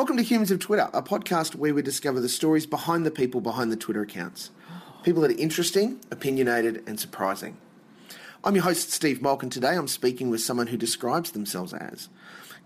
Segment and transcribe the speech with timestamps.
[0.00, 3.42] Welcome to Humans of Twitter, a podcast where we discover the stories behind the people
[3.42, 4.50] behind the Twitter accounts.
[5.02, 7.58] People that are interesting, opinionated, and surprising.
[8.42, 9.50] I'm your host, Steve Malkin.
[9.50, 12.08] Today I'm speaking with someone who describes themselves as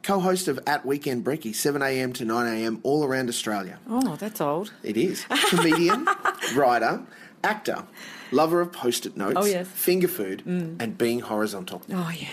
[0.04, 3.80] co host of At Weekend Brekkie, 7am to 9am, all around Australia.
[3.90, 4.72] Oh, that's old.
[4.84, 5.26] It is.
[5.48, 6.06] Comedian,
[6.54, 7.02] writer,
[7.42, 7.82] actor,
[8.30, 9.66] lover of post it notes, Oh, yes.
[9.66, 10.80] finger food, mm.
[10.80, 11.82] and being horizontal.
[11.90, 12.28] Oh, yeah.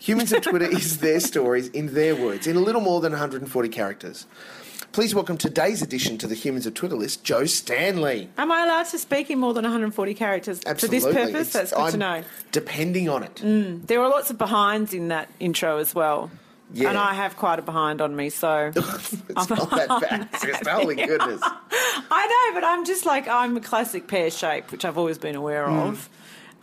[0.00, 3.68] Humans of Twitter is their stories in their words, in a little more than 140
[3.68, 4.26] characters.
[4.92, 8.28] Please welcome today's addition to the Humans of Twitter list, Jo Stanley.
[8.38, 11.00] Am I allowed to speak in more than 140 characters Absolutely.
[11.00, 11.34] for this purpose?
[11.34, 12.24] It's- That's good I'm to know.
[12.50, 13.86] Depending on it.
[13.86, 16.30] There are lots of behinds in that intro as well.
[16.72, 16.88] Yeah.
[16.88, 20.66] And I have quite a behind on me, so It's not that bad.
[20.68, 21.40] Holy goodness.
[21.42, 25.34] I know, but I'm just like I'm a classic pear shape, which I've always been
[25.34, 25.78] aware Hmm.
[25.78, 26.08] of.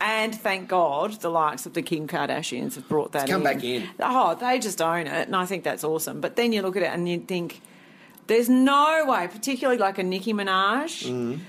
[0.00, 3.54] And thank God the likes of the Kim Kardashians have brought that come in.
[3.54, 3.88] back in.
[3.98, 6.20] Oh, they just own it, and I think that's awesome.
[6.20, 7.60] But then you look at it and you think,
[8.28, 11.40] there's no way, particularly like a Nicki Minaj, Hmm.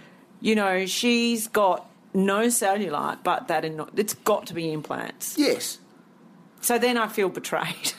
[0.41, 5.37] you know, she's got no cellulite, but that in, it's got to be implants.
[5.37, 5.77] Yes.
[6.61, 7.93] So then I feel betrayed.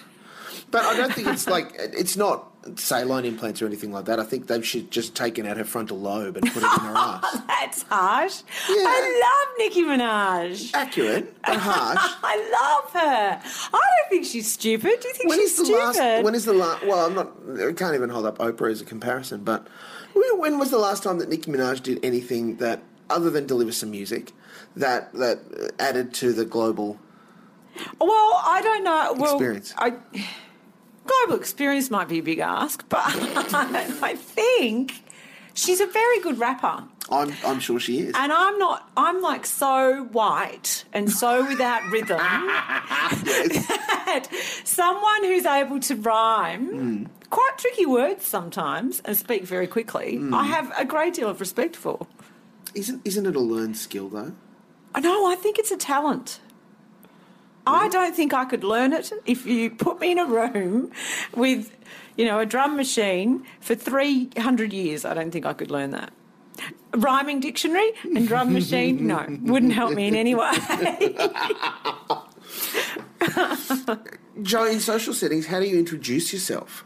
[0.73, 4.21] But I don't think it's like, it's not saline implants or anything like that.
[4.21, 6.93] I think they should just taken out her frontal lobe and put it in her
[6.97, 7.39] ass.
[7.47, 8.43] That's harsh.
[8.69, 8.75] Yeah.
[8.87, 10.71] I love Nicki Minaj.
[10.75, 11.99] Accurate, but harsh.
[12.23, 13.41] I love her.
[13.43, 15.01] I don't think she's stupid.
[15.01, 15.81] Do you think When she's is the stupid?
[15.99, 16.25] last?
[16.25, 16.87] When is the last?
[16.87, 17.33] Well, I'm not.
[17.69, 19.43] I can't even hold up Oprah as a comparison.
[19.45, 19.67] But
[20.13, 23.73] when when was the last time that Nicki Minaj did anything that, other than deliver
[23.73, 24.33] some music,
[24.77, 25.39] that that
[25.79, 26.99] added to the global?
[28.01, 29.15] well, I don't know.
[29.17, 29.73] Well, Experience.
[29.79, 29.95] I,
[31.11, 35.03] global experience might be a big ask, but I think
[35.55, 36.85] she's a very good rapper.
[37.11, 38.15] I'm I'm sure she is.
[38.17, 44.29] And I'm not, I'm like so white and so without rhythm that
[44.65, 47.05] someone who's able to rhyme Hmm.
[47.31, 50.35] quite tricky words sometimes and speak very quickly, Hmm.
[50.35, 52.07] I have a great deal of respect for.
[52.75, 54.33] Isn't isn't it a learned skill though?
[55.01, 56.41] No, I think it's a talent.
[57.73, 60.91] I don't think I could learn it if you put me in a room
[61.35, 61.77] with,
[62.17, 65.05] you know, a drum machine for 300 years.
[65.05, 66.13] I don't think I could learn that.
[66.93, 70.53] Rhyming dictionary and drum machine, no, wouldn't help me in any way.
[74.43, 76.85] Jo, in social settings, how do you introduce yourself?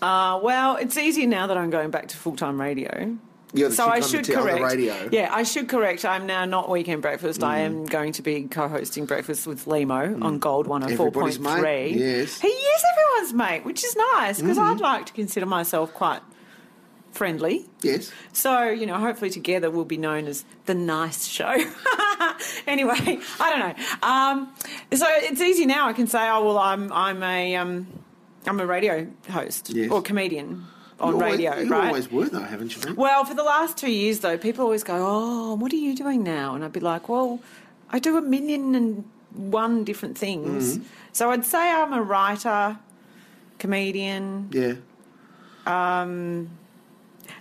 [0.00, 3.16] Uh, well, it's easier now that I'm going back to full time radio.
[3.70, 4.64] So I should t- on the correct.
[4.74, 5.08] radio.
[5.12, 6.04] Yeah, I should correct.
[6.04, 7.42] I'm now not weekend breakfast.
[7.42, 7.64] I Mm.
[7.66, 11.62] am going to be co-hosting breakfast with Lehmo on Gold Everybody's 104.3.
[11.62, 12.40] mate, yes.
[12.40, 14.70] he is everyone's mate, which is nice because Mm-hmm.
[14.74, 16.20] I'd like to consider myself quite
[17.12, 17.66] friendly.
[17.82, 18.12] Yes.
[18.32, 21.50] So you know, hopefully together we'll be known as the nice show.
[22.66, 24.06] anyway, I don't know.
[24.06, 24.52] Um,
[24.94, 25.88] so it's easy now.
[25.88, 27.86] I can say, oh well, I'm I'm a um,
[28.46, 29.90] I'm a radio host Yes.
[29.90, 30.66] or comedian
[31.00, 31.86] on You always- radio, you right?
[31.88, 32.94] always were though, haven't you?
[32.94, 36.22] Well, for the last two years, though, people always go, "Oh, what are you doing
[36.22, 37.40] now?" And I'd be like, "Well,
[37.90, 39.04] I do a million and
[39.34, 40.86] one different things." Mm-hmm.
[41.12, 42.78] So I'd say I'm a writer,
[43.58, 44.48] comedian.
[44.52, 44.74] Yeah.
[45.66, 46.50] Um,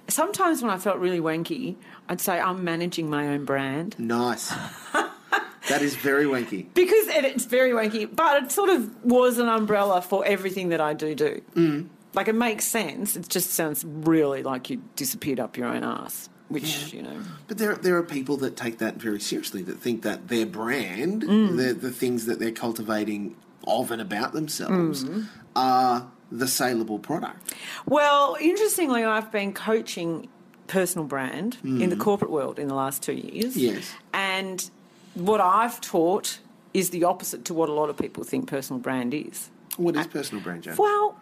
[0.08, 1.76] Sometimes when I felt really wanky,
[2.10, 4.50] I'd say I'm managing my own brand Nice.
[4.94, 6.68] that is very wanky.
[6.74, 10.82] because it, it's very wanky, but it sort of was an umbrella for everything that
[10.82, 11.42] I do do.
[11.56, 11.88] Mm.
[12.16, 13.16] Like it makes sense.
[13.16, 17.18] It just sounds really like you disappeared up your own ass, which you know.
[17.48, 21.24] But there, there are people that take that very seriously, that think that their brand,
[21.24, 21.58] Mm.
[21.58, 23.36] the, the things that they're cultivating
[23.68, 25.26] of and about themselves, Mm.
[25.56, 27.54] are the saleable product.
[27.86, 30.28] Well, interestingly, I've been coaching
[30.68, 33.56] personal brand in the corporate world in the last two years.
[33.56, 33.92] Yes.
[34.14, 34.68] And
[35.14, 36.40] what I've taught
[36.74, 39.50] is the opposite to what a lot of people think personal brand is.
[39.78, 40.74] What is personal brand, Jo?
[40.78, 41.20] Well,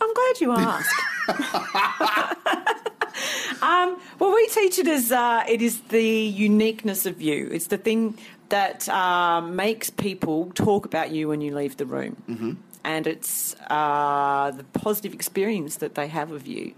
[0.00, 0.94] I'm glad you asked.
[3.62, 7.48] um, well, we teach it as uh, it is the uniqueness of you.
[7.52, 8.18] It's the thing
[8.48, 12.16] that uh, makes people talk about you when you leave the room.
[12.28, 12.52] Mm-hmm.
[12.84, 16.74] And it's uh, the positive experience that they have of you,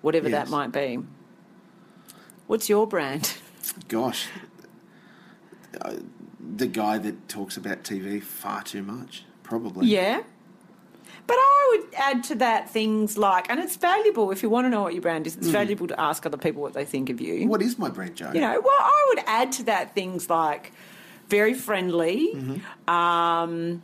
[0.00, 0.44] whatever Yes.
[0.44, 1.00] that might be.
[2.46, 3.34] What's your brand?
[3.88, 4.28] Gosh.
[5.80, 5.94] Uh,
[6.56, 9.88] the guy that talks about TV far too much, probably.
[9.88, 10.22] Yeah.
[11.26, 14.70] But I would add to that things like, and it's valuable if you want to
[14.70, 17.20] know what your brand is, it's valuable to ask other people what they think of
[17.20, 17.46] you.
[17.48, 18.30] What is my brand, Jo?
[18.34, 20.72] You know, well, I would add to that things like
[21.28, 23.82] very friendly, um,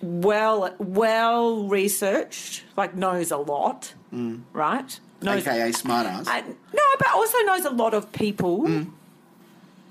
[0.00, 5.00] well, well researched, like knows a lot, right?
[5.22, 6.26] Knows, AKA smartass.
[6.26, 6.40] Uh,
[6.72, 8.86] no, but also knows a lot of people.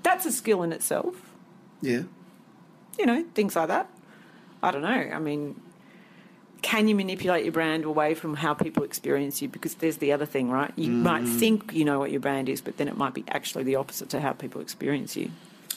[0.02, 1.14] That's a skill in itself.
[1.82, 2.02] yeah.
[2.98, 3.88] You know, things like that.
[4.62, 4.88] I don't know.
[4.88, 5.58] I mean,
[6.62, 9.48] can you manipulate your brand away from how people experience you?
[9.48, 10.72] Because there's the other thing, right?
[10.76, 13.64] You might think you know what your brand is, but then it might be actually
[13.64, 15.30] the opposite to how people experience you.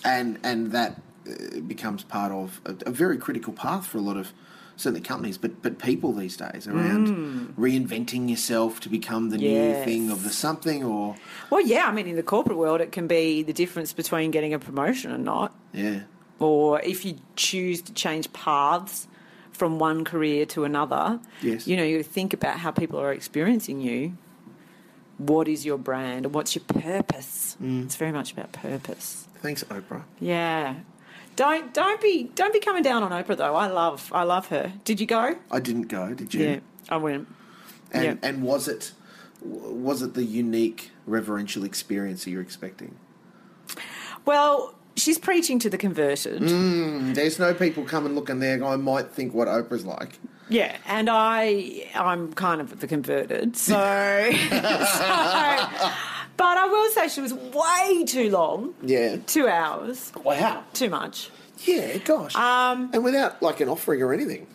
[0.05, 4.17] and and that uh, becomes part of a, a very critical path for a lot
[4.17, 4.33] of
[4.75, 9.83] certainly companies, but but people these days around reinventing yourself to become the new Mm.
[9.85, 11.15] Thing of the something, or
[11.49, 14.53] Well, yeah, I mean, in the corporate world, it can be the difference between getting
[14.53, 15.53] a promotion and not.
[15.73, 16.01] yeah,
[16.39, 19.07] or if you choose to change paths
[19.53, 21.67] from one career to another, Yes.
[21.67, 24.17] you know, you think about how people are experiencing you.
[25.17, 27.55] What is your brand and what's your purpose?
[27.61, 27.85] Mm.
[27.85, 29.27] It's very much about purpose.
[29.41, 30.03] thanks Oprah.
[30.19, 30.75] Yeah.
[31.35, 33.55] Don't don't be don't be coming down on Oprah though.
[33.55, 34.73] I love I love her.
[34.85, 35.35] Did you go?
[35.51, 36.43] I didn't go, did you?
[36.45, 36.59] Yeah,
[36.89, 37.27] I went.
[37.91, 38.15] And yeah.
[38.21, 38.91] and was it
[39.41, 42.95] was it the unique reverential experience that you're expecting?
[44.25, 46.41] Well, she's preaching to the converted.
[46.41, 48.63] Mm, there's no people coming looking there.
[48.63, 50.19] I might think what Oprah's like.
[50.49, 53.73] Yeah, and I I'm kind of the converted, so,
[54.31, 54.39] so
[56.37, 58.73] but I will say she was way too long.
[58.81, 59.17] Yeah.
[59.25, 60.11] Two hours.
[60.23, 60.63] Wow.
[60.73, 61.29] Too much.
[61.65, 61.97] Yeah.
[61.99, 62.35] Gosh.
[62.35, 64.47] Um, and without like an offering or anything.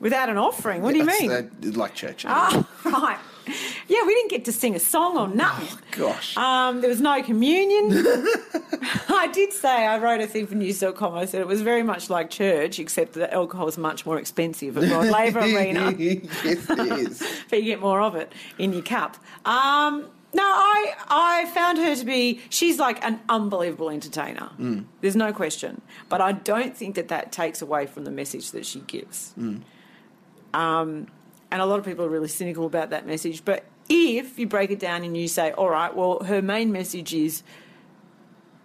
[0.00, 0.82] without an offering.
[0.82, 1.50] What do you mean?
[1.74, 2.24] like church.
[2.28, 3.18] Oh, right.
[3.92, 5.78] Yeah, we didn't get to sing a song or nothing.
[5.90, 6.34] Gosh.
[6.38, 7.92] Um, there was no communion.
[9.10, 11.14] I did say, I wrote a thing for news.com.
[11.14, 14.78] I said it was very much like church, except that alcohol is much more expensive
[14.78, 15.92] at Rod Laver Arena.
[15.98, 16.24] yes,
[16.70, 17.22] it is.
[17.50, 19.18] but you get more of it in your cup.
[19.44, 22.40] Um, no, I I found her to be.
[22.48, 24.48] She's like an unbelievable entertainer.
[25.02, 25.82] There's no question.
[26.08, 29.34] But I don't think that that takes away from the message that she gives.
[30.54, 31.08] Um,
[31.50, 33.44] and a lot of people are really cynical about that message.
[33.44, 37.14] But if you break it down and you say, all right, well, her main message
[37.14, 37.42] is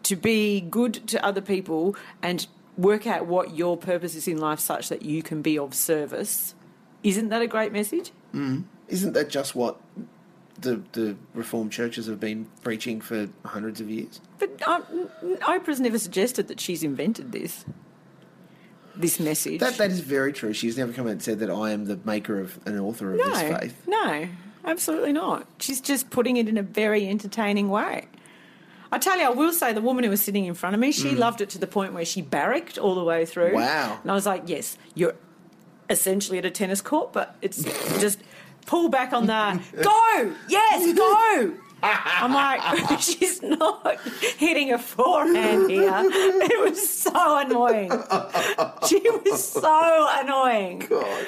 [0.04, 2.48] to be good to other people and
[2.78, 6.56] work out what your purpose is in life such that you can be of service.
[7.04, 8.12] Isn't that a great message?
[8.34, 9.78] Isn't that just what
[10.60, 14.22] the the Reformed churches have been preaching for hundreds of years?
[14.40, 15.10] But um,
[15.42, 17.66] Oprah's never suggested that she's invented this.
[18.96, 19.60] This message.
[19.60, 20.54] That that is very true.
[20.54, 23.20] She's never come out and said that I am the maker of an author of
[23.20, 23.84] no, this faith.
[23.88, 24.28] no,
[24.68, 25.48] absolutely not.
[25.60, 28.08] She's just putting it in a very entertaining way.
[28.92, 30.92] I tell you, I will say the woman who was sitting in front of me,
[30.92, 33.52] she loved it to the point where she barracked all the way through.
[33.52, 33.56] Mm.
[33.56, 34.00] Wow.
[34.02, 35.16] And I was like, yes, you're
[35.90, 37.64] essentially at a tennis court, but it's
[38.00, 38.20] just
[38.66, 39.60] pull back on that.
[39.82, 41.54] go, yes, go.
[41.84, 44.00] I'm like, she's not
[44.38, 45.92] hitting a forehand here.
[45.94, 47.92] It was so annoying.
[48.88, 50.80] She was so annoying.
[50.80, 51.26] God.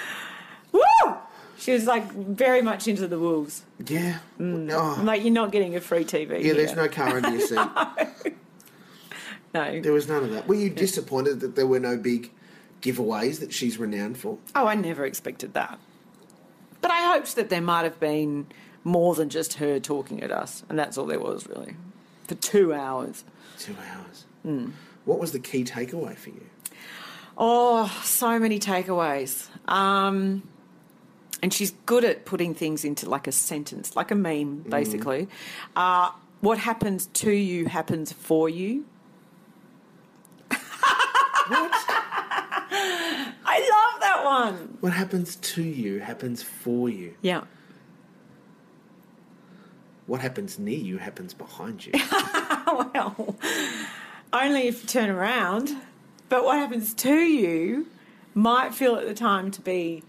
[0.71, 0.81] Woo!
[1.59, 3.63] She was like very much into the wolves.
[3.85, 4.19] Yeah.
[4.39, 5.01] I'm Oh.
[5.03, 6.41] like, you're not getting a free TV.
[6.44, 7.59] Yeah, there's no car under your seat.
[9.53, 9.81] no.
[9.81, 10.47] There was none of that.
[10.47, 12.31] Were you disappointed that there were no big
[12.81, 14.38] giveaways that she's renowned for?
[14.56, 15.79] Oh, I never expected that.
[16.81, 18.47] But I hoped that there might have been
[18.85, 21.75] more than just her talking at us, and that's all there was really.
[22.27, 23.25] For two hours.
[23.57, 24.25] Two hours.
[24.44, 24.69] Hmm.
[25.03, 26.45] What was the key takeaway for you?
[27.38, 29.47] Oh, so many takeaways.
[29.69, 30.44] Um,
[31.41, 35.27] and she's good at putting things into like a sentence, like a meme, basically.
[35.75, 38.86] Uh, what happens to you happens for you.
[40.51, 40.57] I
[43.91, 44.77] love that one.
[44.80, 47.15] What happens to you happens for you.
[47.21, 47.44] Yeah.
[50.05, 51.91] What happens near you happens behind you.
[52.67, 53.36] well,
[54.34, 55.75] only if you turn around.
[56.29, 57.88] But what happens to you
[58.36, 60.03] might feel at the time to be,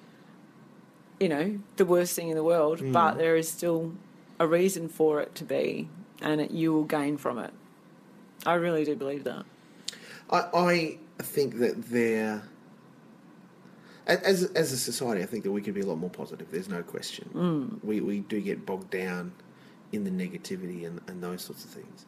[1.20, 2.92] you know, the worst thing in the world, mm.
[2.92, 3.92] but there is still
[4.38, 5.88] a reason for it to be,
[6.22, 7.52] and it, you will gain from it.
[8.46, 9.44] I really do believe that.
[10.30, 12.42] I, I think that there,
[14.06, 16.50] as as a society, I think that we could be a lot more positive.
[16.50, 17.28] There's no question.
[17.34, 17.84] Mm.
[17.84, 19.32] We we do get bogged down
[19.92, 22.06] in the negativity and, and those sorts of things.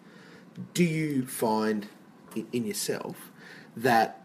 [0.72, 1.86] Do you find
[2.34, 3.30] in, in yourself
[3.76, 4.22] that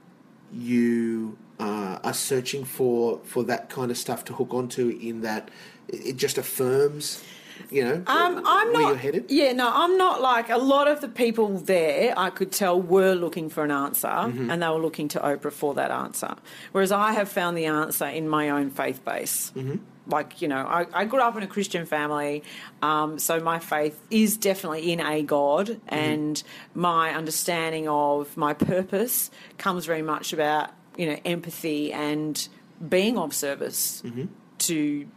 [0.53, 4.90] you uh, are searching for for that kind of stuff to hook onto?
[5.02, 5.50] In that
[5.90, 7.24] it just affirms,
[7.72, 8.88] you know, Um, I'm where not.
[8.90, 9.26] you're headed.
[9.30, 12.14] Yeah, no, I'm not like a lot of the people there.
[12.18, 14.50] I could tell were looking for an answer, Mm-hmm.
[14.52, 16.36] and they were looking to Oprah for that answer.
[16.74, 19.52] Whereas I have found the answer in my own faith base.
[19.56, 19.78] Mm-hmm.
[20.10, 22.42] Like you know, I, I grew up in a Christian family,
[22.82, 25.96] um, so my faith is definitely in a God, Mm-hmm.
[25.96, 26.44] and
[26.76, 32.48] my understanding of my purpose comes very much about you know empathy and
[32.89, 34.25] being of service Mm-hmm.
[34.60, 35.08] to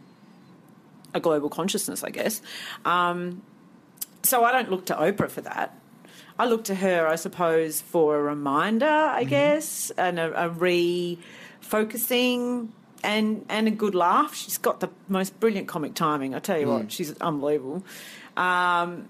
[1.13, 2.41] a global consciousness, I guess.
[2.85, 3.41] Um,
[4.23, 5.77] so I don't look to Oprah for that.
[6.39, 12.69] I look to her, I suppose, for a reminder, I guess, and a, a refocusing
[13.03, 14.35] and and a good laugh.
[14.35, 16.35] She's got the most brilliant comic timing.
[16.35, 17.83] I tell you what, she's unbelievable.
[18.37, 19.09] Um,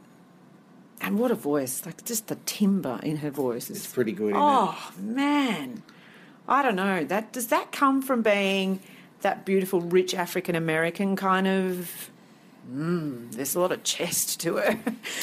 [1.01, 1.86] and what a voice!
[1.86, 4.34] Like just the timber in her voice is It's pretty good?
[4.36, 5.84] Oh man,
[6.48, 7.04] I don't know.
[7.04, 8.80] That does that come from being
[9.22, 12.10] that beautiful, rich African American kind of?
[12.72, 14.80] Mm, there's a lot of chest to her.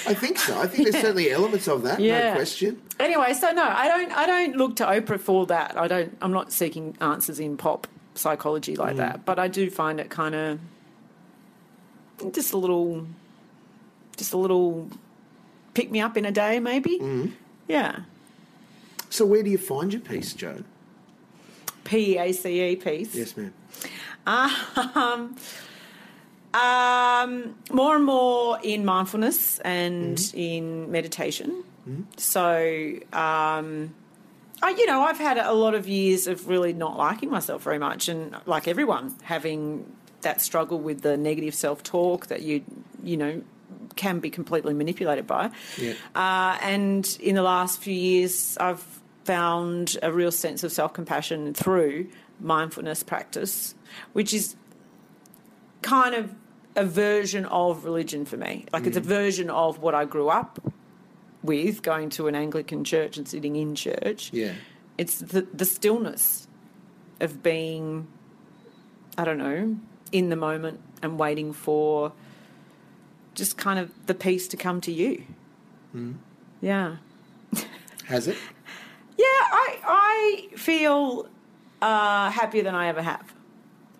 [0.07, 0.59] I think so.
[0.61, 2.83] I think there's certainly elements of that, no question.
[2.99, 4.13] anyway, so no, I don't.
[4.13, 5.77] I don't look to Oprah for that.
[5.79, 6.17] I don't.
[6.21, 9.25] I'm not seeking answers in pop psychology like that.
[9.25, 10.59] But I do find it kind of
[12.33, 13.07] just a little,
[14.17, 14.89] just a little
[15.75, 17.33] pick me up in a day, maybe.
[17.69, 18.01] Yeah.
[19.11, 20.65] So where do you find your peace, Jo?
[21.89, 23.15] P A C E piece.
[23.15, 23.53] Yes, ma'am.
[24.27, 25.37] Um,
[26.55, 31.65] um, more and more in mindfulness and in meditation.
[32.19, 33.95] So, um,
[34.61, 37.79] I, you know, I've had a lot of years of really not liking myself very
[37.79, 39.91] much, and like everyone, having
[40.21, 42.63] that struggle with the negative self-talk that you,
[43.03, 43.41] you know,
[43.97, 45.51] can be completely manipulated by.
[45.79, 45.95] Yeah.
[46.15, 48.98] Uh, and in the last few years, I've
[49.29, 52.09] found a real sense of self compassion through
[52.41, 53.75] mindfulness practice,
[54.15, 54.57] which is
[55.83, 56.35] kind of
[56.77, 58.65] a version of religion for me.
[58.73, 59.05] Like it's a mm.
[59.21, 60.59] version of what I grew up
[61.43, 64.33] with, going to an Anglican church and sitting in church.
[64.33, 64.55] Yeah.
[64.97, 66.49] It's the, the stillness
[67.21, 68.09] of being,
[69.19, 69.77] I don't know,
[70.11, 72.13] in the moment and waiting for
[73.35, 75.25] just kind of the peace to come to you.
[75.95, 76.15] Mm.
[76.63, 76.97] Yeah.
[78.07, 78.39] Has it?
[79.41, 81.29] I I feel
[81.83, 83.35] uh, happier than I ever have,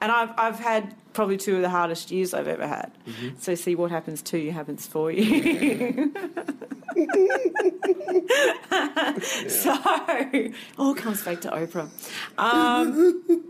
[0.01, 2.93] and I've I've had probably two of the hardest years I've ever had.
[3.39, 6.13] So see what happens to you happens for you.
[9.49, 9.77] so
[10.79, 11.89] all comes back to Oprah.
[12.39, 13.45] Um,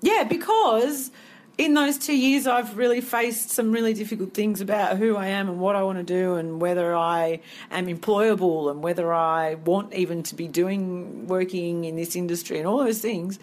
[0.00, 1.10] yeah, because
[1.58, 5.48] in those two years, I've really faced some really difficult things about who I am
[5.48, 9.94] and what I want to do, and whether I am employable, and whether I want
[9.94, 13.38] even to be doing working in this industry, and all those things.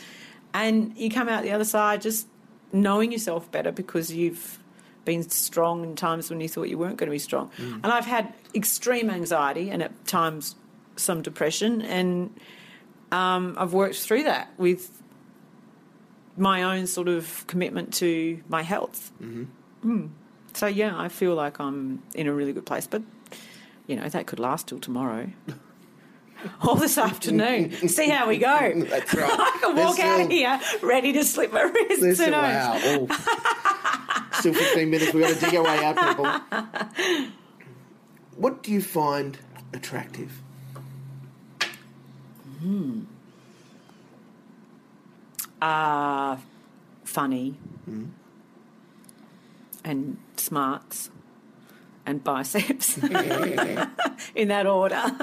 [0.54, 2.28] And you come out the other side just
[2.72, 4.60] knowing yourself better because you've
[5.06, 7.50] been strong in times when you thought you weren't going to be strong.
[7.84, 10.56] And I've had extreme anxiety and at times
[10.96, 12.30] some depression, and
[13.12, 15.03] um, I've worked through that with
[16.38, 19.12] my own sort of commitment to my health.
[19.22, 20.10] Mm.
[20.54, 23.02] So yeah, I feel like I'm in a really good place, but
[23.88, 25.30] you know that could last till tomorrow.
[26.68, 27.72] Or this afternoon.
[27.88, 28.74] See how we go.
[28.76, 29.32] That's right.
[29.32, 32.20] I can walk out of here ready to slip my wrists.
[32.20, 32.74] Still, wow.
[32.84, 34.28] Oh.
[34.34, 35.14] still 15 minutes.
[35.14, 36.18] We've got to dig our way out,
[36.98, 37.30] people.
[38.36, 39.38] What do you find
[39.74, 40.42] attractive?
[45.64, 46.36] Uh,
[47.06, 47.56] funny
[49.86, 51.10] and smarts
[52.06, 52.98] and biceps
[54.36, 54.96] in that order.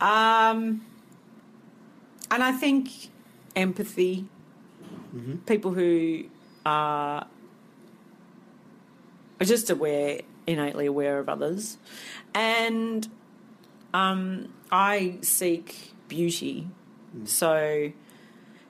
[0.00, 0.84] um,
[2.30, 2.90] and I think
[3.54, 4.26] empathy,
[5.46, 6.24] people who
[6.66, 7.28] are
[9.40, 11.78] are just aware, innately aware of others,
[12.34, 13.06] and
[13.92, 16.66] um, I seek beauty.
[17.24, 17.92] So,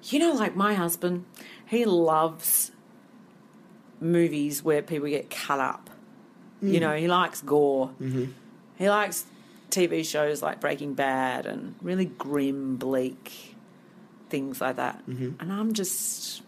[0.04, 1.24] you know, like my husband,
[1.66, 2.72] he loves
[4.00, 5.90] movies where people get cut up.
[6.60, 6.80] You mm.
[6.80, 7.90] know, he likes gore.
[8.00, 8.26] Mm-hmm.
[8.76, 9.26] He likes
[9.70, 13.54] TV shows like Breaking Bad and really grim, bleak
[14.30, 15.06] things like that.
[15.08, 15.40] Mm-hmm.
[15.40, 16.42] And I'm just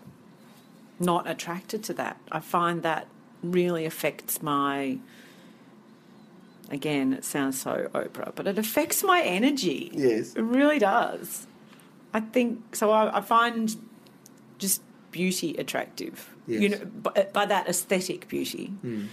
[0.99, 2.19] not attracted to that.
[2.33, 3.07] I find that
[3.43, 4.99] really affects my.
[6.69, 9.93] Again, it sounds so Oprah, but it affects my energy.
[9.95, 10.35] Yes.
[10.35, 11.47] It really does.
[12.13, 12.91] I think so.
[12.91, 13.77] I, I find
[14.59, 16.35] just beauty attractive.
[16.49, 19.07] You know, by, uh, by that aesthetic beauty, hmm.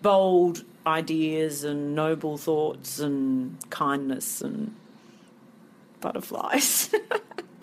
[0.00, 4.74] bold ideas and noble thoughts and kindness and
[6.00, 6.90] butterflies.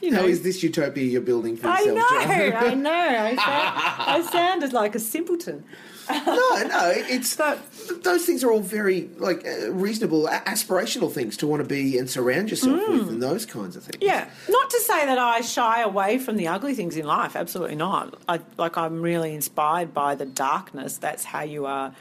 [0.00, 1.98] you know, is this utopia you're building for yourself?
[2.12, 2.56] I know?
[2.56, 2.90] I know.
[2.90, 5.64] I, sound, I sounded like a simpleton.
[6.08, 7.58] No, no, it's But-
[8.02, 11.98] those things are all very like uh, reasonable, a- aspirational things to want to be
[11.98, 13.98] and surround yourself with, and those kinds of things.
[14.02, 17.36] Yeah, not to say that I shy away from the ugly things in life.
[17.36, 18.14] Absolutely not.
[18.28, 20.96] I, like I'm really inspired by the darkness.
[20.98, 21.94] That's how you are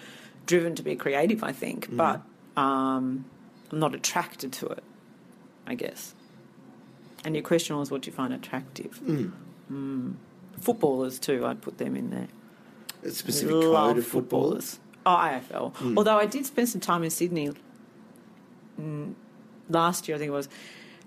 [0.46, 1.44] driven to be creative.
[1.44, 2.22] I think, but
[2.58, 3.26] um,
[3.72, 4.84] I'm not attracted to it.
[5.68, 6.16] I guess.
[7.26, 9.00] And your question was, what do you find attractive?
[9.72, 10.14] Mm.
[10.62, 11.46] Footballers too.
[11.46, 12.28] I'd put them in there.
[13.04, 14.80] A specific Love code of footballers.
[15.06, 15.98] Oh, AFL.
[15.98, 17.52] Although I did spend some time in Sydney
[18.80, 19.14] mm,
[19.70, 20.50] last year, I think it was,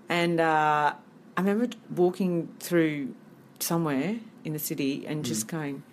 [0.09, 0.93] And uh,
[1.37, 3.13] I remember walking through
[3.59, 5.83] somewhere in the city and just going,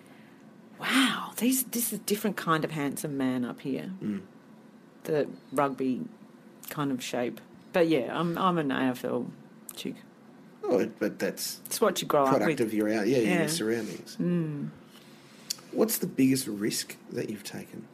[0.79, 3.91] wow, these, this is a different kind of handsome man up here.
[5.03, 6.01] The rugby
[6.69, 7.39] kind of shape.
[7.73, 9.27] But yeah, I'm, I'm an AFL
[9.75, 9.95] chick.
[10.63, 12.67] Oh, but that's It's what you grow up product with.
[12.67, 13.39] of your out, yeah, Yeah.
[13.39, 14.17] your surroundings.
[15.71, 17.87] What's the biggest risk that you've taken?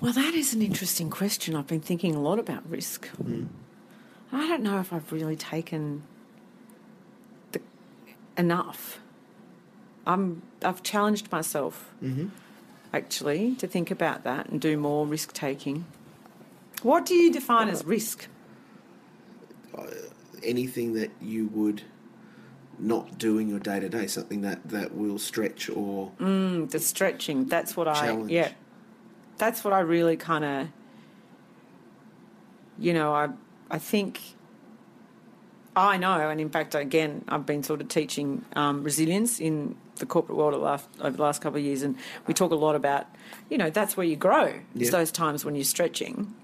[0.00, 1.54] Well, that is an interesting question.
[1.54, 3.06] I've been thinking a lot about risk.
[3.08, 3.46] Hmm.
[4.32, 6.02] I don't know if I've really taken
[7.52, 7.60] the,
[8.38, 9.00] enough.
[10.06, 12.28] I'm, I've challenged myself, mm-hmm.
[12.92, 15.84] actually, to think about that and do more risk taking.
[16.82, 18.28] What do you define as risk?
[19.76, 19.86] Uh,
[20.42, 21.82] anything that you would
[22.80, 27.46] not doing your day to day, something that, that will stretch or Mm, the stretching.
[27.46, 28.16] That's what I.
[28.26, 28.50] Yeah.
[29.38, 30.68] That's what I really kind of.
[32.78, 33.28] You know, I
[33.70, 34.20] I think.
[35.76, 40.04] I know, and in fact, again, I've been sort of teaching um, resilience in the
[40.06, 41.94] corporate world over the last, over the last couple of years, and
[42.26, 43.06] we talk a lot about,
[43.48, 44.46] you know, that's where you grow.
[44.74, 44.90] It's Yeah.
[44.90, 46.34] those times when you're stretching.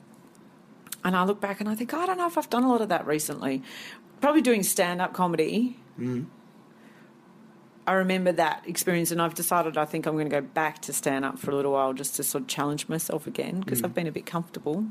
[1.04, 2.80] And I look back and I think, I don't know if I've done a lot
[2.80, 3.62] of that recently.
[4.20, 5.76] Probably doing stand up comedy.
[5.98, 6.24] Mm-hmm.
[7.86, 10.92] I remember that experience, and I've decided I think I'm going to go back to
[10.92, 13.84] stand up for a little while just to sort of challenge myself again because mm.
[13.84, 14.86] I've been a bit comfortable.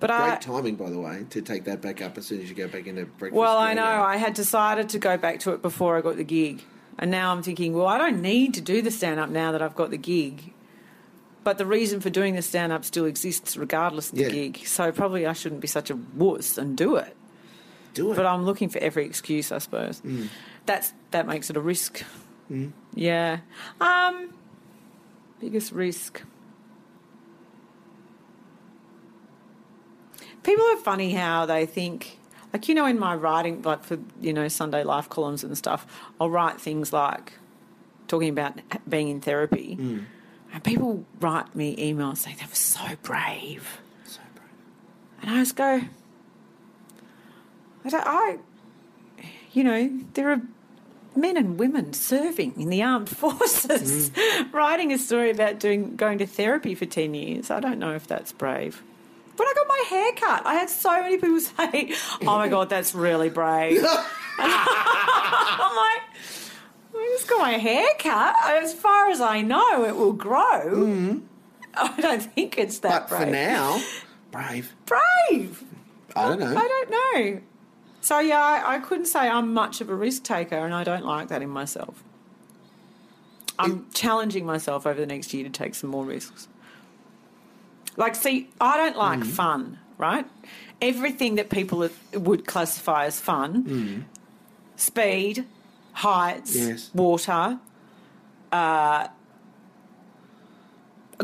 [0.00, 2.48] But great I, timing, by the way, to take that back up as soon as
[2.48, 3.38] you go back into breakfast.
[3.38, 3.82] well, I know.
[3.84, 6.62] I had decided to go back to it before I got the gig,
[6.98, 9.60] and now I'm thinking, well, I don't need to do the stand up now that
[9.60, 10.54] I've got the gig.
[11.44, 14.30] But the reason for doing the stand up still exists regardless of the Yeah.
[14.30, 14.66] gig.
[14.66, 17.16] So probably I shouldn't be such a wuss and do it.
[17.98, 18.16] Do it.
[18.16, 20.00] But I'm looking for every excuse, I suppose.
[20.00, 20.28] Mm.
[20.66, 22.02] That's that makes it a risk.
[22.50, 22.72] Mm.
[22.94, 23.40] Yeah.
[23.80, 24.34] Um.
[25.40, 26.22] Biggest risk.
[30.42, 32.18] People are funny how they think,
[32.52, 35.86] like you know, in my writing, like for you know Sunday Life columns and stuff,
[36.20, 37.34] I'll write things like
[38.06, 40.04] talking about being in therapy, mm.
[40.52, 43.80] and people write me emails saying they were so brave.
[44.04, 44.48] so brave.
[45.22, 45.82] And I just go,
[47.84, 48.38] I, don't, I,
[49.52, 50.42] you know, there are
[51.16, 54.52] men and women serving in the armed forces, mm.
[54.52, 57.50] writing a story about doing going to therapy for ten years.
[57.50, 58.82] I don't know if that's brave.
[59.36, 62.68] When I got my hair cut, I had so many people say, "Oh my god,
[62.68, 63.84] that's really brave."
[64.38, 66.02] I'm like.
[67.00, 68.34] I just got my hair cut.
[68.44, 70.68] As far as I know, it will grow.
[70.68, 71.22] Mm.
[71.74, 73.20] I don't think it's that But brave.
[73.22, 73.80] for now,
[74.32, 74.74] brave.
[74.84, 75.62] brave.
[76.16, 76.56] I don't know.
[76.56, 77.40] I don't know.
[78.00, 81.04] So yeah, I, I couldn't say I'm much of a risk taker, and I don't
[81.04, 82.02] like that in myself.
[83.58, 86.46] I'm challenging myself over the next year to take some more risks.
[87.96, 89.30] Like, see, I don't like Mm-hmm.
[89.30, 90.24] fun, right?
[90.80, 94.00] Everything that people would classify as fun, Mm-hmm.
[94.76, 95.44] speed,
[95.94, 96.90] heights, Yes.
[96.94, 97.58] water,
[98.52, 99.08] uh,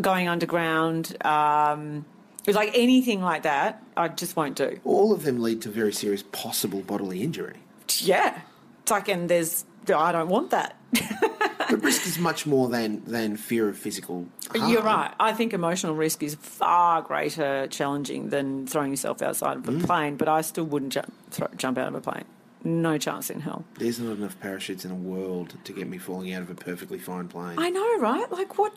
[0.00, 2.04] going underground, um,
[2.44, 4.80] it's like anything like that, I just won't do.
[4.84, 7.56] All of them lead to very serious possible bodily injury.
[7.98, 8.40] Yeah.
[8.82, 10.76] It's like, and there's, I don't want that.
[11.70, 14.70] But risk is much more than, than fear of physical harm.
[14.70, 15.12] You're right.
[15.18, 19.84] I think emotional risk is far greater challenging than throwing yourself outside of a Mm.
[19.86, 22.26] plane, but I still wouldn't jump, throw, jump out of a plane.
[22.64, 23.64] No chance in hell.
[23.78, 26.98] There's not enough parachutes in the world to get me falling out of a perfectly
[26.98, 27.58] fine plane.
[27.58, 28.30] I know, right?
[28.30, 28.74] Like, what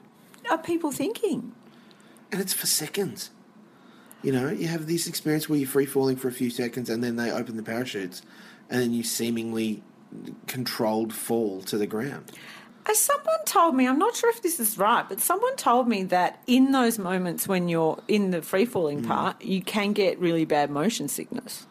[0.50, 1.52] are people thinking?
[2.32, 3.32] and it's for seconds.
[4.24, 7.04] You know, you have this experience where you're free falling for a few seconds and
[7.04, 8.22] then they open the parachutes
[8.70, 9.84] and then you seemingly
[10.48, 12.32] controlled fall to the ground.
[12.90, 16.04] As someone told me, I'm not sure if this is right, but someone told me
[16.04, 19.08] that in those moments when you're in the free falling Mm.
[19.08, 21.68] part, you can get really bad motion sickness.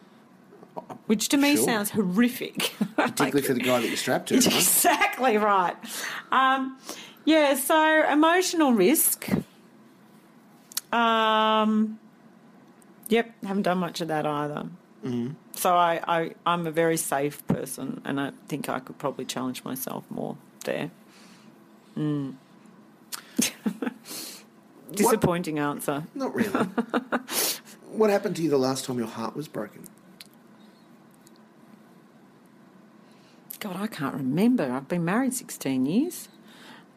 [1.07, 1.65] Which to me Sure.
[1.65, 2.73] sounds horrific.
[2.95, 4.35] Particularly for the guy that you're strapped to.
[4.37, 4.45] right?
[4.45, 5.75] exactly right.
[6.31, 6.77] Um,
[7.25, 9.27] yeah, so emotional risk.
[10.93, 11.99] Um,
[13.09, 14.67] yep, haven't done much of that either.
[15.05, 15.35] Mm.
[15.53, 19.63] So I, I, I'm a very safe person, and I think I could probably challenge
[19.63, 20.91] myself more there.
[21.95, 22.35] Mm.
[24.93, 26.03] Disappointing answer.
[26.15, 26.49] Not really.
[27.91, 29.83] what happened to you the last time your heart was broken?
[33.59, 34.71] God, I can't remember.
[34.71, 36.29] I've been married 16 years.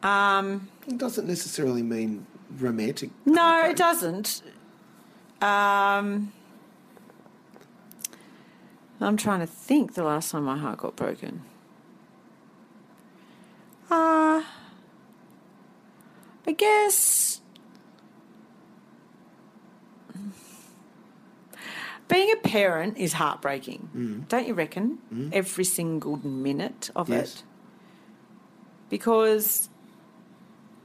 [0.03, 2.25] Um, It doesn't necessarily mean
[2.59, 3.09] romantic.
[3.25, 3.71] No, heartbreak.
[3.71, 4.41] it doesn't.
[5.41, 6.31] Um,
[8.99, 11.41] I'm trying to think the last time my heart got broken.
[13.89, 14.43] Uh,
[16.47, 17.41] I guess
[22.07, 24.99] being a parent is heartbreaking, don't you reckon?
[25.33, 27.35] Every single minute of Yes.
[27.37, 27.43] it.
[28.89, 29.69] Because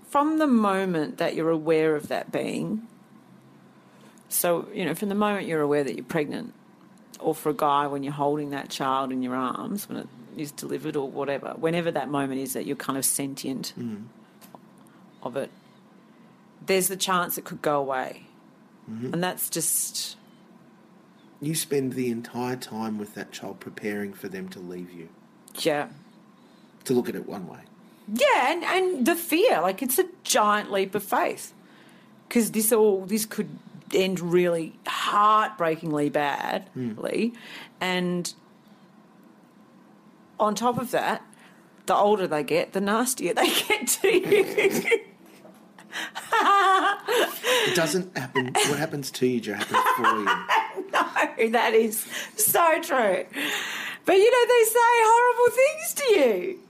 [0.09, 2.87] from the moment that you're aware of that being,
[4.29, 6.53] so, you know, from the moment you're aware that you're pregnant,
[7.21, 10.53] or for a guy when you're holding that child in your arms when it is
[10.53, 14.05] delivered or whatever, whenever that moment is that you're kind of sentient mm.
[15.23, 15.51] of it,
[16.65, 18.25] there's the chance it could go away.
[18.91, 19.15] Mm-hmm.
[19.15, 20.17] And that's just,
[21.41, 25.09] You spend the entire time with that child preparing for them to leave you.
[25.55, 25.89] yeah.
[26.85, 27.61] To look at it one way.
[28.07, 31.53] Yeah, and, and the fear, like it's a giant leap of faith.
[32.29, 33.49] Because this all this could
[33.95, 37.33] end really heartbreakingly badly.
[37.81, 38.33] And
[40.39, 41.23] on top of that,
[41.87, 45.03] the older they get, the nastier they get to you.
[47.69, 48.53] It doesn't happen.
[48.55, 50.25] what happens to you, Jo, happens for you.
[50.93, 53.25] no, that is so true.
[54.05, 56.61] But you know, they say horrible things to you.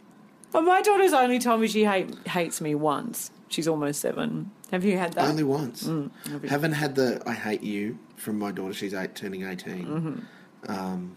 [0.52, 3.30] Well, my daughter's only told me she hate, hates me once.
[3.48, 4.50] She's almost seven.
[4.72, 5.28] Have you had that?
[5.28, 5.84] Only once.
[5.84, 8.74] Mm, have you- Haven't had the I hate you from my daughter.
[8.74, 9.86] She's eight, turning 18.
[9.86, 10.70] Mm-hmm.
[10.72, 11.16] Um,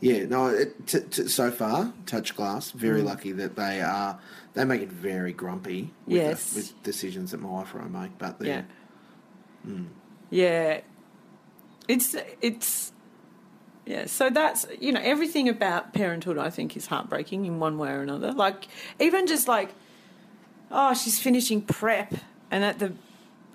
[0.00, 3.04] yeah, no, it, t- t- so far, touch glass, very Mm.
[3.06, 4.18] lucky that they are,
[4.54, 6.50] they make it very grumpy with, Yes.
[6.50, 8.62] the, with decisions that my wife and I make, but Yeah.
[9.64, 9.76] they're,
[10.30, 10.80] Yeah.
[11.88, 12.92] It's it's
[13.86, 17.90] yeah, so that's you know, everything about parenthood I think is heartbreaking in one way
[17.90, 18.32] or another.
[18.32, 18.68] Like
[19.00, 19.74] even just like
[20.70, 22.14] oh, she's finishing prep
[22.50, 22.92] and at the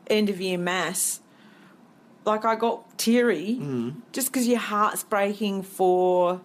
[0.07, 1.21] end of year mass
[2.25, 3.95] like I got teary mm.
[4.11, 6.41] just because your heart's breaking for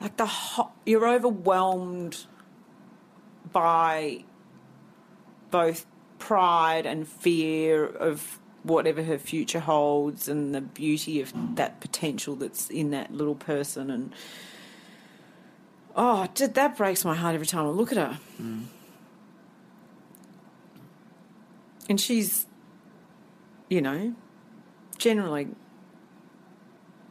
[0.00, 2.24] like the ho- you're overwhelmed
[3.52, 4.24] by
[5.50, 5.86] both
[6.18, 12.68] pride and fear of whatever her future holds and the beauty of that potential that's
[12.70, 14.12] in that little person and
[15.96, 18.18] oh d- that breaks my heart every time I look at her.
[18.40, 18.64] Mm.
[21.88, 22.46] And she's
[23.68, 24.14] you know
[24.98, 25.48] generally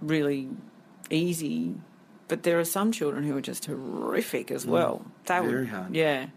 [0.01, 0.49] really
[1.09, 1.75] easy
[2.27, 4.69] but there are some children who are just horrific as mm.
[4.69, 5.05] well.
[5.25, 5.95] That Very would hard.
[5.95, 6.27] yeah.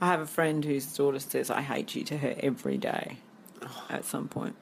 [0.00, 3.18] I have a friend whose daughter says, I hate you to her every day
[3.90, 4.56] at some point.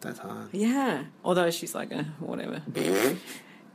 [0.00, 0.48] that's hard.
[0.52, 1.04] Yeah.
[1.24, 2.62] Although she's like, eh, whatever.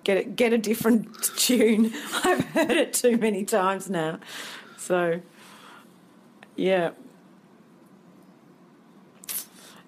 [0.04, 1.91] get it, get a different tune.
[2.23, 4.19] I've heard it too many times now.
[4.78, 5.21] So,
[6.56, 6.91] yeah.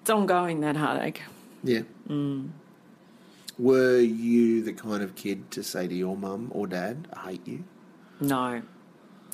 [0.00, 1.22] It's ongoing, that heartache.
[1.62, 1.82] Yeah.
[2.08, 2.50] Mm.
[3.58, 7.46] Were you the kind of kid to say to your mum or dad, I hate
[7.46, 7.64] you?
[8.20, 8.62] No.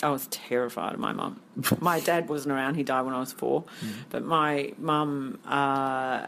[0.03, 1.41] I was terrified of my mum.
[1.81, 3.65] My dad wasn't around, he died when I was four.
[4.11, 6.27] But my mum uh,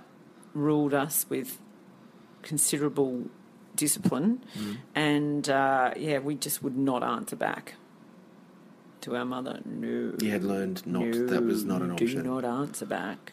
[0.54, 1.59] ruled us with
[2.42, 3.24] considerable
[3.76, 4.42] discipline.
[4.94, 7.74] And uh, yeah, we just would not answer back
[9.02, 9.61] to our mother.
[9.64, 10.14] No.
[10.20, 12.22] You had learned not, that was not an option.
[12.22, 13.33] Do not answer back.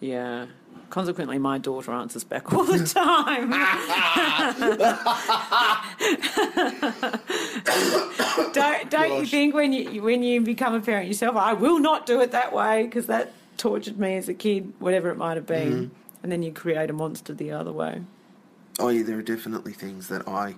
[0.00, 0.46] Yeah.
[0.90, 3.52] Consequently, my daughter answers back all the time.
[8.52, 12.06] don't don't you think when you when you become a parent yourself, I will not
[12.06, 15.46] do it that way because that tortured me as a kid, whatever it might have
[15.46, 15.94] been, Mm-hmm.
[16.22, 18.02] and then you create a monster the other way.
[18.78, 20.54] Oh yeah, there are definitely things that I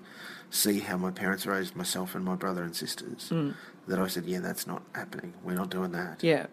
[0.50, 3.32] see how my parents raised myself and my brother and sisters
[3.86, 5.32] that I said, yeah, that's not happening.
[5.44, 6.22] We're not doing that.
[6.22, 6.46] Yeah,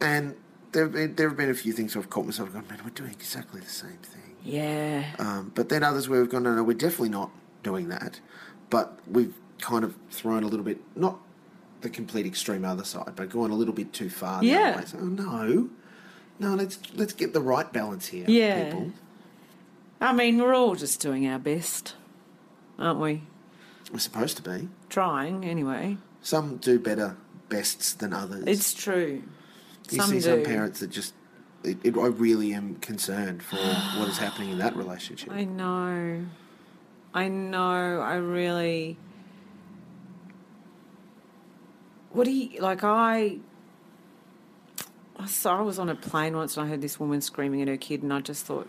[0.00, 0.34] And
[0.72, 2.90] there have been, there have been a few things I've caught myself going, man, we're
[2.90, 4.36] doing exactly the same thing.
[4.44, 7.30] yeah, Um, but then others where we've gone, no, no, we're definitely not
[7.62, 8.20] doing that.
[8.70, 11.18] But we've kind of thrown a little bit, not
[11.80, 14.44] the complete extreme other side, but gone a little bit too far.
[14.44, 14.76] Yeah.
[14.76, 14.84] way.
[14.84, 15.70] So, oh, no,
[16.38, 18.64] no, let's let's get the right balance here, Yeah.
[18.64, 18.92] people.
[20.00, 21.94] I mean, we're all just doing our best,
[22.78, 23.22] aren't we?
[23.90, 24.68] We're supposed to be.
[24.90, 25.96] Trying anyway.
[26.20, 27.16] Some do better
[27.48, 28.44] bests than others.
[28.46, 29.22] It's true.
[29.90, 30.20] you some see do.
[30.20, 31.14] some parents that just.
[31.62, 33.56] It, it, I really am concerned for
[33.98, 35.32] what is happening in that relationship.
[35.32, 36.26] I know.
[37.14, 38.00] I know.
[38.00, 38.98] I really.
[42.14, 42.82] What do you like?
[42.82, 43.38] I.
[45.16, 47.68] I saw I was on a plane once and I heard this woman screaming at
[47.68, 48.68] her kid, and I just thought,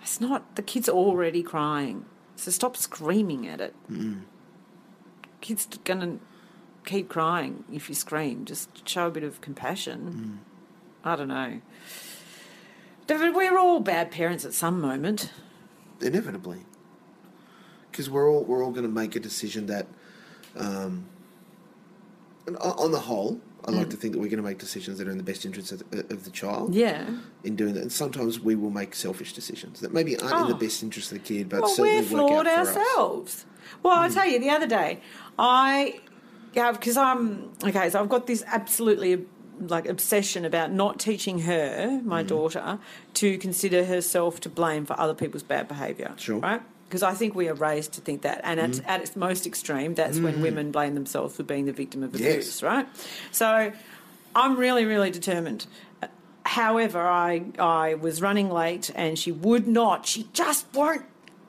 [0.00, 0.54] it's not.
[0.56, 2.04] The kid's already crying,
[2.36, 3.74] so stop screaming at it.
[5.40, 6.18] Kid's gonna
[6.86, 8.44] keep crying if you scream.
[8.44, 10.40] Just show a bit of compassion.
[11.04, 11.60] I don't know.
[13.06, 15.30] David, We're all bad parents at some moment.
[16.00, 16.60] inevitably
[17.90, 19.86] because we're all we're all going to make a decision that
[20.56, 21.06] um,
[22.60, 24.00] on the whole I like to mm.
[24.00, 26.24] think that we're going to make decisions that are in the best interest of, of
[26.24, 26.74] the child.
[26.74, 27.06] Yeah.
[27.44, 30.54] In doing that, and sometimes we will make selfish decisions that maybe aren't in the
[30.54, 30.58] Oh.
[30.58, 32.76] best interest of the kid, but Well, certainly we're flawed work out for us.
[32.76, 33.44] ourselves.
[33.82, 34.14] Well, I'll mm.
[34.14, 35.00] tell you, the other day,
[35.38, 36.00] I
[36.54, 37.88] yeah, because I'm okay.
[37.88, 39.26] So I've got this absolutely
[39.60, 42.26] like obsession about not teaching her, my mm.
[42.26, 42.80] daughter,
[43.14, 46.14] to consider herself to blame for other people's bad behaviour.
[46.16, 46.40] Sure.
[46.40, 46.62] Right.
[46.92, 48.84] Because I think we are raised to think that, and at, mm.
[48.86, 50.42] at its most extreme, that's when mm.
[50.42, 52.32] women blame themselves for being the victim of Yes.
[52.34, 52.86] abuse, right?
[53.30, 53.72] So,
[54.36, 55.66] I'm really, really determined.
[56.44, 60.04] However, I I was running late, and she would not.
[60.04, 61.06] She just won't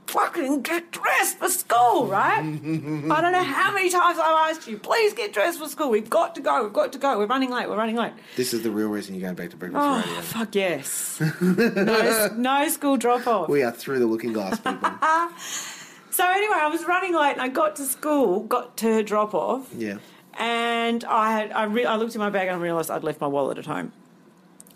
[0.08, 2.39] fucking get dressed for school, right?
[2.39, 5.89] I don't know how many times I've asked you, please get dressed for school.
[5.89, 6.63] We've got to go.
[6.63, 7.18] We've got to go.
[7.18, 7.70] We're running late.
[7.70, 8.13] We're running late.
[8.36, 10.22] This is the real reason you're going back to breakfast Oh, radio.
[10.22, 11.22] fuck yes.
[11.42, 13.50] no, no school drop off.
[13.50, 14.89] We are through the looking glass, people.
[16.13, 19.34] So anyway, I was running late and I got to school, got to her drop
[19.34, 19.98] off, yeah.
[20.38, 23.20] and I had I, re- I looked in my bag and I realised I'd left
[23.20, 23.94] my wallet at home.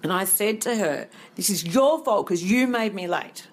[0.02, 3.46] And I said to her, "This is your fault because you made me late."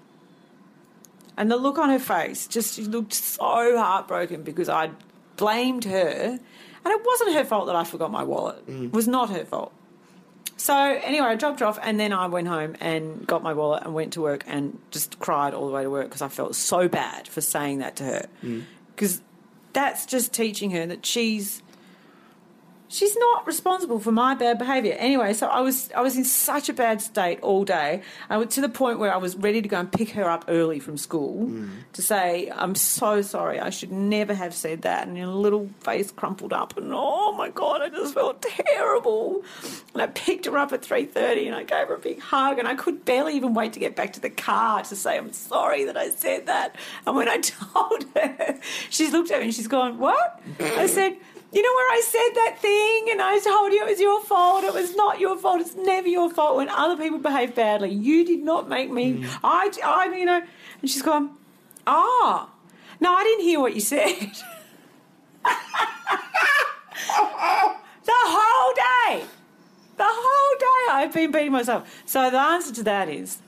[1.36, 4.92] And the look on her face just she looked so heartbroken because I'd
[5.36, 6.40] blamed her, and
[6.86, 8.66] it wasn't her fault that I forgot my wallet.
[8.66, 8.86] Mm.
[8.86, 9.72] It was not her fault.
[10.56, 13.82] So anyway, I dropped her off, and then I went home and got my wallet
[13.84, 16.54] and went to work and just cried all the way to work because I felt
[16.54, 18.26] so bad for saying that to her.
[18.42, 18.64] Mm.
[18.94, 19.20] Because
[19.72, 21.62] that's just teaching her that she's
[22.94, 24.94] she's not responsible for my bad behaviour.
[24.98, 28.02] Anyway, so I was I was in such a bad state all day.
[28.30, 30.44] I went to the point where I was ready to go and pick her up
[30.48, 31.50] early from school
[31.92, 36.12] to say, I'm so sorry, I should never have said that and her little face
[36.12, 39.42] crumpled up and oh my god, I just felt terrible.
[39.92, 42.58] And I picked her up at three thirty and I gave her a big hug
[42.58, 45.32] and I could barely even wait to get back to the car to say I'm
[45.32, 46.76] sorry that I said that.
[47.06, 50.40] And when I told her, she's looked at me and she's gone, What?
[50.60, 51.16] I said
[51.54, 54.64] you know where I said that thing and I told you it was your fault.
[54.64, 55.60] It was not your fault.
[55.60, 57.90] It's never your fault when other people behave badly.
[57.90, 59.18] You did not make me.
[59.18, 59.38] Mm.
[59.44, 60.42] I, I, you know.
[60.82, 61.30] And she's gone,
[61.86, 62.50] oh,
[63.00, 64.08] no, I didn't hear what you said.
[65.44, 65.50] the
[68.08, 69.24] whole day.
[69.96, 72.02] The whole day I've been beating myself.
[72.04, 73.38] So the answer to that is,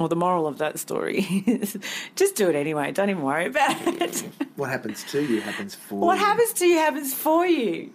[0.00, 1.78] or the moral of that story is,
[2.16, 2.90] just do it anyway.
[2.92, 4.24] Don't even worry about it.
[4.56, 6.24] What happens to you happens for What you.
[6.24, 7.92] happens to you happens for you.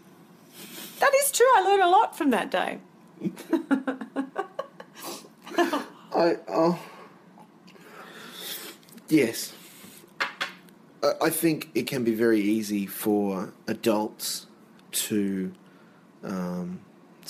[1.00, 1.48] That is true.
[1.56, 2.80] I learned a lot from that day.
[6.16, 6.80] I oh
[9.08, 9.54] yes.
[11.04, 14.48] I, I think it can be very easy for adults
[14.92, 15.52] to.
[16.24, 16.82] Um,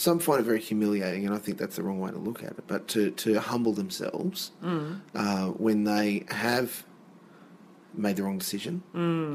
[0.05, 2.51] some find it very humiliating, and I think that's the wrong way to look at
[2.59, 2.63] it.
[2.67, 6.85] But to to humble themselves uh, when they have
[7.93, 8.81] made the wrong decision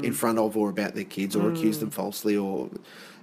[0.03, 2.69] in front of or about their kids, or accuse them falsely, or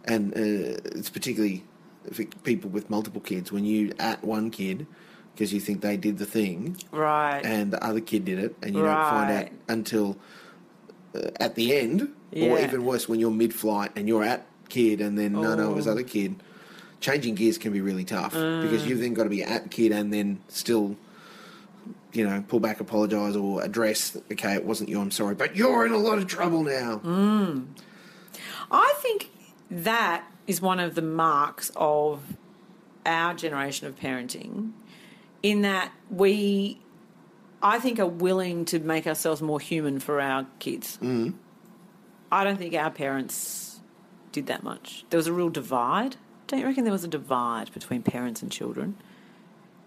[0.04, 1.64] and uh, it's particularly
[2.12, 4.86] for people with multiple kids when you at one kid
[5.32, 7.40] because you think they did the thing Right.
[7.44, 10.16] and the other kid did it, and you don't find out until
[11.16, 12.02] uh, at the end,
[12.36, 15.74] or even worse, when you're mid-flight and you're at kid, and then no, no, it
[15.74, 15.92] was Oh.
[15.92, 16.32] other kid.
[17.02, 20.14] Changing gears can be really tough because you've then got to be at kid and
[20.14, 20.96] then still,
[22.12, 24.16] you know, pull back, apologise, or address.
[24.30, 25.00] Okay, it wasn't you.
[25.00, 27.00] I'm sorry, but you're in a lot of trouble now.
[27.04, 27.66] Mm.
[28.70, 29.30] I think
[29.68, 32.22] that is one of the marks of
[33.04, 34.70] our generation of parenting,
[35.42, 36.78] in that we,
[37.60, 41.00] I think, are willing to make ourselves more human for our kids.
[41.02, 41.34] Mm.
[42.30, 43.80] I don't think our parents
[44.30, 45.04] did that much.
[45.10, 46.14] There was a real divide.
[46.52, 48.94] Don't you reckon there was a divide between parents and children?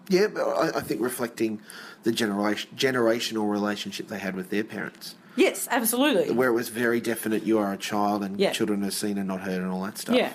[0.08, 1.60] Yeah, but I, I think reflecting
[2.02, 5.14] the generation generational relationship they had with their parents.
[5.36, 6.32] Yes, absolutely.
[6.34, 8.50] where it was very definite you are a child and Yeah.
[8.50, 10.16] children are seen and not heard and all that stuff.
[10.16, 10.32] Yeah.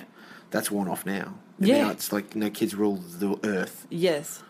[0.52, 1.34] That's worn off now.
[1.60, 1.84] Yeah.
[1.84, 3.86] Now it's like, you know, kids rule the earth.
[3.90, 4.42] Yes.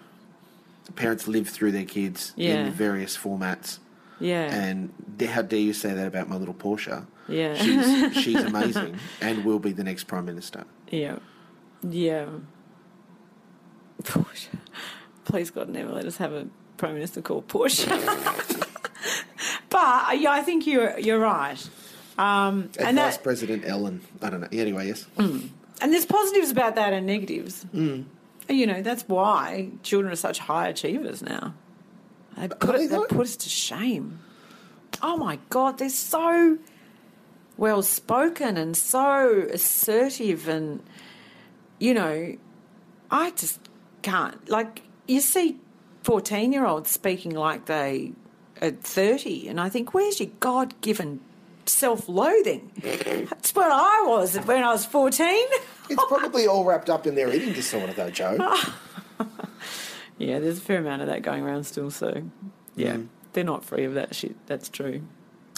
[0.95, 2.65] Parents live through their kids Yeah.
[2.67, 3.79] in various formats.
[4.19, 4.53] Yeah.
[4.53, 4.93] And
[5.29, 7.07] how dare you say that about my little Portia?
[7.27, 7.55] Yeah.
[7.55, 10.65] She's, she's amazing and will be the next Prime Minister.
[10.91, 11.17] Yeah.
[11.87, 12.27] Yeah.
[14.03, 14.47] Porsche.
[15.25, 17.87] Please God, never let us have a Prime Minister called Porsche.
[19.69, 21.57] but uh, yeah, I think you're you're right.
[22.17, 24.01] Um, And, and Vice that, President Ellen.
[24.21, 24.47] I don't know.
[24.51, 25.05] Anyway, yes.
[25.17, 27.65] and there's positives about that and negatives.
[27.73, 28.05] Mm.
[28.49, 31.53] You know, that's why children are such high achievers now.
[32.37, 33.05] They put, they it, they though?
[33.05, 34.19] put us to shame.
[35.01, 36.57] Oh my God, they're so
[37.57, 40.81] well spoken and so assertive, and
[41.81, 42.35] you know,
[43.09, 43.59] I just
[44.03, 44.47] can't.
[44.49, 45.59] Like, you see
[46.03, 48.13] 14 year olds speaking like they
[48.61, 51.19] are 30, and I think, where's your God given
[51.65, 52.71] self-loathing.
[53.29, 55.45] That's what I was when I was fourteen.
[55.89, 58.37] It's probably all wrapped up in their eating disorder, though, Jo.
[60.17, 61.89] Yeah, there's a fair amount of that going around still.
[61.89, 62.23] So,
[62.75, 63.07] yeah, Mm.
[63.33, 64.35] they're not free of that shit.
[64.45, 65.01] That's true.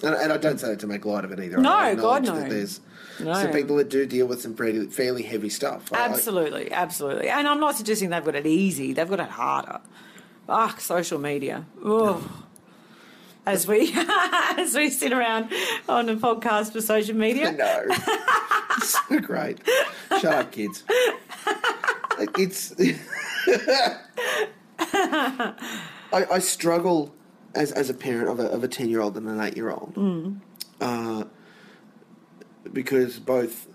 [0.04, 1.58] And, and I don't say that to make light of it either.
[1.58, 2.36] No, I God, no.
[2.39, 2.82] That there's
[3.20, 3.34] No.
[3.34, 5.92] some people that do deal with some pretty, fairly heavy stuff.
[5.94, 7.30] Absolutely, absolutely.
[7.30, 8.92] And I'm not suggesting they've got it easy.
[8.94, 9.80] They've got it harder.
[10.50, 11.66] Ugh, social media.
[11.86, 12.22] Ugh.
[13.46, 13.94] As we
[14.58, 15.52] as we sit around
[15.89, 17.52] on a podcast for social media.
[17.58, 17.86] No.
[18.82, 19.60] so great.
[20.10, 20.84] Shut up, kids.
[22.38, 22.74] It's.
[24.80, 25.54] I,
[26.12, 27.13] I struggle
[27.56, 29.70] as, as a parent of a, of a 10 year old and an 8 year
[29.72, 30.38] old.
[30.82, 31.24] Uh,
[32.72, 33.68] because both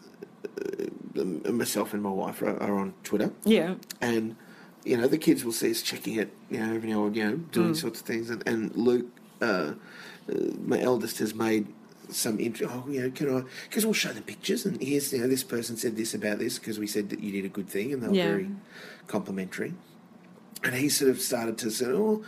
[1.16, 3.32] uh, myself and my wife are, are on Twitter.
[3.44, 3.74] Yeah.
[4.00, 4.36] and
[4.84, 7.24] you know the kids will see us checking it you know every now and you
[7.24, 9.06] know doing sorts of things and, and luke
[9.42, 9.72] uh, uh,
[10.64, 11.66] my eldest has made
[12.10, 15.18] some int- oh you know can i because we'll show them pictures and here's you
[15.18, 17.68] know this person said this about this because we said that you did a good
[17.68, 18.28] thing and they were Yeah.
[18.28, 18.48] very
[19.08, 19.74] complimentary
[20.62, 22.22] and he sort of started to say oh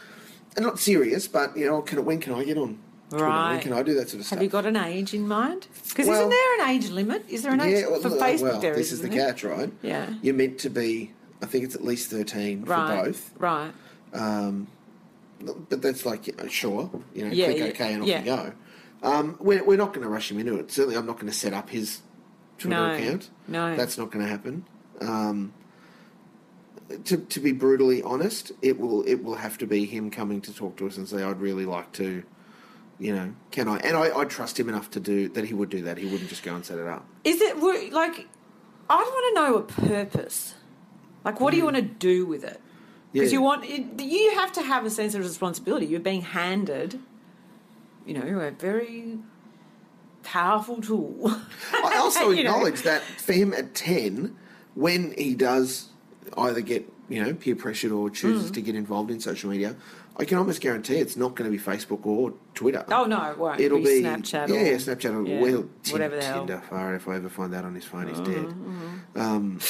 [0.57, 2.79] and not serious but you know can, when can i get on
[3.11, 3.25] Twitter?
[3.25, 3.61] when Right.
[3.63, 5.67] can i do that sort of stuff Have you got an age in mind?
[5.89, 7.25] Because Well- isn't there an age limit?
[7.29, 8.43] Is there an age well, for Facebook?
[8.43, 10.15] well, there this is the catch right Yeah.
[10.23, 12.99] you're meant to be i think it's at least 13 Right.
[12.99, 13.73] for both Right.
[14.13, 14.67] Right.
[15.71, 18.19] But that's like you know, sure, you know, Yeah, click yeah, OK and off yeah.
[18.21, 18.53] you go.
[19.03, 20.71] Um, we're, we're not going to rush him into it.
[20.71, 22.03] Certainly, I'm not going to set up his
[22.59, 23.31] Twitter No, account.
[23.49, 23.75] no.
[23.75, 24.67] that's not going to happen.
[25.01, 25.55] Um,
[27.05, 30.55] to, to be brutally honest, it will it will have to be him coming to
[30.55, 32.23] talk to us and say, "I'd really like to."
[32.99, 33.79] You know, can I?
[33.79, 35.45] And I, I trust him enough to do that.
[35.47, 35.97] He would do that.
[35.97, 37.07] He wouldn't just go and set it up.
[37.25, 37.59] Is it
[37.93, 38.27] like?
[38.91, 40.55] I want to know a purpose.
[41.25, 42.61] Like, what do you want to do with it?
[43.13, 43.33] Because Hmm.
[43.35, 43.39] Yeah.
[43.39, 45.87] you want it, you have to have a sense of responsibility.
[45.87, 46.99] You're being handed,
[48.07, 49.19] you know, a very
[50.23, 51.33] powerful tool.
[51.73, 52.51] I also You know.
[52.51, 54.37] acknowledge that for him at 10,
[54.75, 55.90] when he does
[56.39, 58.55] either get, you know, peer pressured or chooses Mm.
[58.55, 59.77] to get involved in social media,
[60.17, 62.85] I can almost guarantee it's not going to be Facebook or Twitter.
[62.91, 63.61] oh no, it won't.
[63.61, 64.49] It'll be, be Snapchat.
[64.49, 66.39] Yeah, or, Snapchat or yeah, well, Tin- whatever the hell.
[66.47, 66.63] Tinder.
[66.69, 68.55] Far if I ever find that on his phone, he's Uh-huh, dead.
[69.23, 69.61] Um,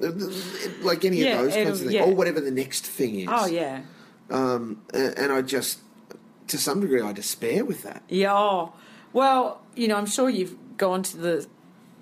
[0.00, 2.04] th- th- like any Yeah, of those kinds of things, yeah.
[2.04, 3.28] or whatever the next thing is.
[3.30, 3.82] Oh yeah,
[4.30, 5.80] Um, and I just,
[6.48, 8.02] to some degree, I despair with that.
[8.08, 8.32] yeah.
[8.34, 8.72] Oh,
[9.12, 11.46] well, you know, I'm sure you've gone to the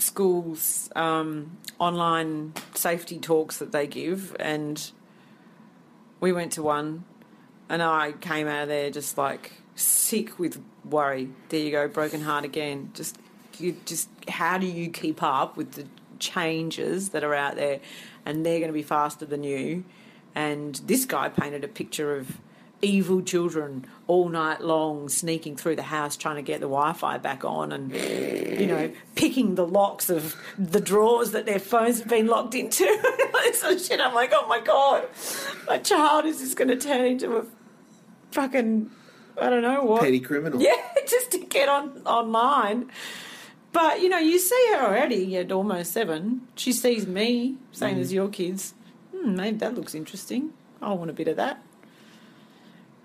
[0.00, 4.90] schools um, online safety talks that they give, and
[6.20, 7.04] we went to one,
[7.68, 11.30] and I came out of there just like sick with worry.
[11.48, 12.90] There you go, broken heart again.
[12.94, 13.16] Just,
[13.58, 15.86] you just, how do you keep up with the
[16.18, 17.80] changes that are out there,
[18.26, 19.84] and they're going to be faster than you?
[20.34, 22.38] And this guy painted a picture of
[22.82, 27.44] evil children all night long sneaking through the house trying to get the Wi-Fi back
[27.44, 32.26] on, and you know, picking the locks of the drawers that their phones have been
[32.26, 32.84] locked into.
[33.54, 34.00] sort shit.
[34.00, 35.08] I'm like, oh my god,
[35.66, 37.44] my child is just going to turn into a
[38.32, 38.90] fucking
[39.40, 40.02] I don't know what.
[40.02, 40.60] Petty criminal.
[40.60, 40.76] Yeah,
[41.08, 42.90] just to get on online.
[43.72, 46.42] But you know, you see her already at almost seven.
[46.56, 48.00] She sees me, same Mm.
[48.00, 48.74] as your kids.
[49.14, 50.50] Hmm, maybe that looks interesting.
[50.82, 51.62] I want a bit of that.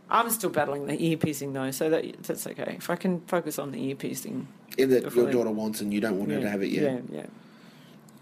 [0.10, 2.76] I'm still battling the ear piercing though, so that that's okay.
[2.78, 6.00] If I can focus on the ear piercing, In that your daughter wants and you
[6.02, 6.84] don't want her to have it yet.
[7.12, 7.26] yeah, yeah.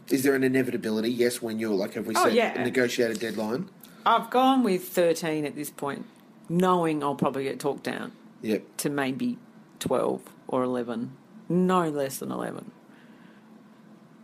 [0.10, 1.10] Is there an inevitability?
[1.12, 2.60] Yes, when you're like, have we Oh, set yeah.
[2.60, 3.70] a negotiated deadline?
[4.06, 6.06] I've gone with 13 at this point,
[6.50, 8.64] knowing I'll probably get talked down Yep.
[8.78, 9.38] to maybe
[9.80, 11.12] 12 or 11,
[11.50, 12.72] no less than 11.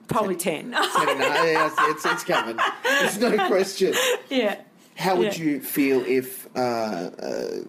[0.07, 0.73] Probably 10.
[0.75, 1.25] I don't know.
[1.25, 2.57] Yeah, it's, it's, it's coming.
[2.83, 3.93] There's no question.
[4.29, 4.61] yeah.
[4.99, 5.43] How would Yeah.
[5.45, 7.59] you feel if uh, uh,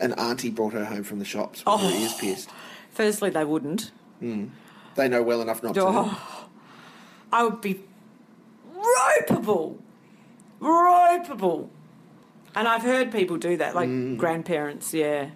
[0.00, 2.00] an auntie brought her home from the shops with her Oh.
[2.02, 2.50] ears pierced?
[2.90, 3.92] Firstly, they wouldn't.
[4.20, 5.82] They know well enough not to.
[5.86, 6.46] Oh,
[7.32, 7.80] I would be
[8.76, 9.76] ropeable.
[10.60, 11.68] Ropeable.
[12.56, 14.16] And I've heard people do that, like Mm.
[14.16, 15.30] grandparents, yeah.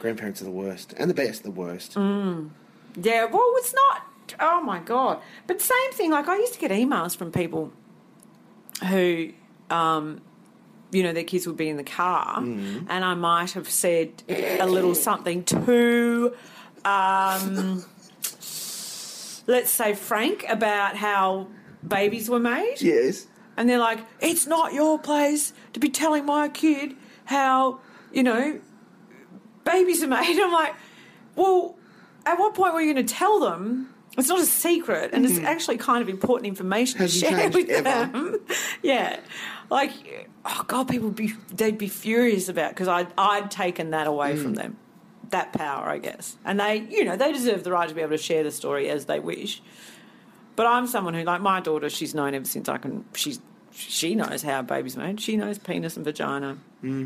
[0.00, 0.92] Grandparents are the worst.
[0.98, 1.94] And the best, the worst.
[1.94, 2.50] Mm.
[3.00, 4.02] Yeah, well, it's not.
[4.40, 5.20] Oh my god!
[5.46, 6.10] But same thing.
[6.10, 7.70] Like I used to get emails from people
[8.88, 9.30] who,
[9.70, 10.20] um,
[10.92, 14.66] you know, their kids would be in the car, and I might have said a
[14.66, 16.32] little something to,
[16.84, 17.84] um,
[19.46, 21.48] let's say Frank about how
[21.86, 23.26] babies were made, Yes.
[23.56, 26.94] and they're like, "It's not your place to be telling my kid
[27.26, 27.80] how
[28.12, 28.60] you know
[29.64, 30.74] babies are made." I'm like,
[31.34, 31.76] "Well,
[32.24, 35.38] at what point were you going to tell them?" It's not a secret, and it's
[35.40, 37.82] actually kind of important information Hasn't to share with ever.
[37.82, 38.40] them.
[38.82, 39.20] yeah,
[39.70, 39.90] like,
[40.44, 44.36] oh god, people would be they'd be furious about because I'd I'd taken that away
[44.36, 44.76] from them.
[45.30, 46.36] that power, I guess.
[46.44, 48.88] And they, you know, they deserve the right to be able to share the story
[48.88, 49.60] as they wish.
[50.54, 53.04] But I'm someone who, like my daughter, she's known ever since I can.
[53.14, 53.40] She's
[53.72, 55.20] she knows how babies made.
[55.20, 56.56] She knows penis and vagina,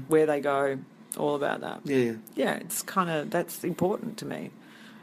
[0.07, 0.79] where they go,
[1.17, 1.81] all about that.
[1.85, 2.13] Yeah, yeah.
[2.37, 4.51] Yeah, it's kind of that's important to me.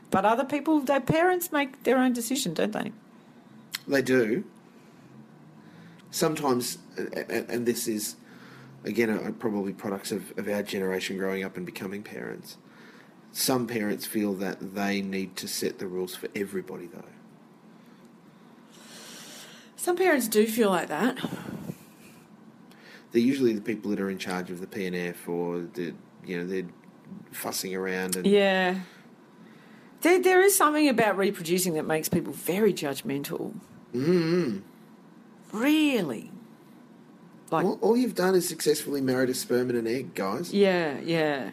[0.10, 2.92] But other people, their parents make their own decision, don't they?
[3.88, 4.46] They do.
[6.12, 8.16] Sometimes, and, this is,
[8.84, 12.58] again, probably products of, of our generation growing up and becoming parents.
[13.34, 17.04] Some parents feel that they need to set the rules for everybody, though.
[19.76, 21.18] Some parents do feel like that.
[23.12, 25.94] They're usually the people that are in charge of the P&F or the,
[26.26, 26.68] you know, they're
[27.32, 28.80] fussing around and Yeah.
[30.08, 33.54] There, there is something about reproducing that makes people very judgmental.
[33.94, 34.60] Mm-hmm.
[35.52, 36.32] Really.
[37.52, 40.54] Like, all, all you've done is successfully married a sperm and an egg, guys.
[40.54, 41.52] yeah, yeah.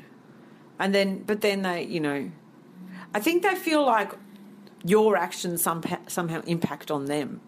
[0.78, 2.30] And then, but then they, you know,
[3.12, 4.12] I think they feel like
[4.84, 7.40] your actions some, somehow impact on them.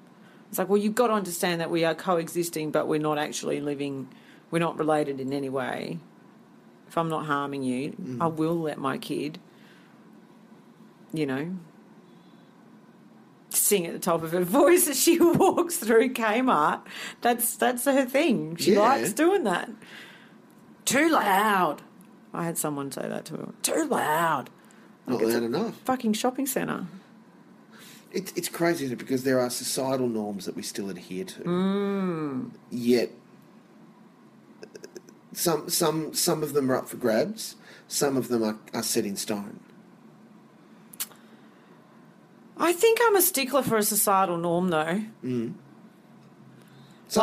[0.49, 3.61] It's like, well, you've got to understand that we are coexisting, but we're not actually
[3.61, 4.09] living,
[4.51, 6.01] we're not related in any way.
[6.89, 9.39] If I'm not harming you, I will let my kid,
[11.17, 11.57] you know,
[13.51, 16.81] sing at the top of her voice as she walks through Kmart.
[17.21, 18.57] That's that's her thing.
[18.57, 18.81] She Yeah.
[18.81, 19.71] likes doing that.
[20.85, 21.83] Too loud.
[22.33, 23.49] I had someone say that to her.
[23.63, 24.51] Too loud.
[25.07, 25.75] Not loud enough.
[25.85, 26.87] Fucking shopping centre.
[28.13, 28.99] It, it's crazy isn't it?
[28.99, 31.41] because there are societal norms that we still adhere to.
[31.43, 32.51] Mm.
[32.71, 33.11] Yet,
[35.33, 37.57] some some some of them are up for grabs.
[37.89, 39.61] Some of them are, are set in stone.
[42.59, 45.03] I think I'm a stickler for a societal norm, though.
[45.23, 45.55] Some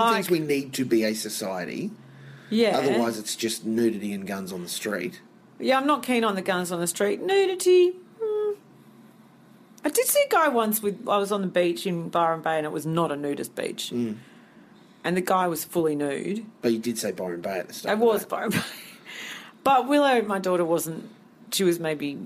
[0.01, 1.91] Like- things we need to be a society.
[2.49, 2.77] Yeah.
[2.77, 5.21] Otherwise, it's just nudity and guns on the street.
[5.59, 7.21] Yeah, I'm not keen on the guns on the street.
[7.21, 7.93] Nudity.
[8.21, 8.53] hmm.
[9.83, 11.07] I did see a guy once with.
[11.07, 13.91] I was on the beach in Byron Bay, and it was not a nudist beach.
[13.93, 14.17] Mm.
[15.03, 16.45] And the guy was fully nude.
[16.61, 17.99] But you did say Byron Bay at the start.
[17.99, 18.29] It was that.
[18.29, 18.59] Byron Bay.
[19.63, 21.09] But Willow, my daughter, wasn't.
[21.51, 22.17] She was maybe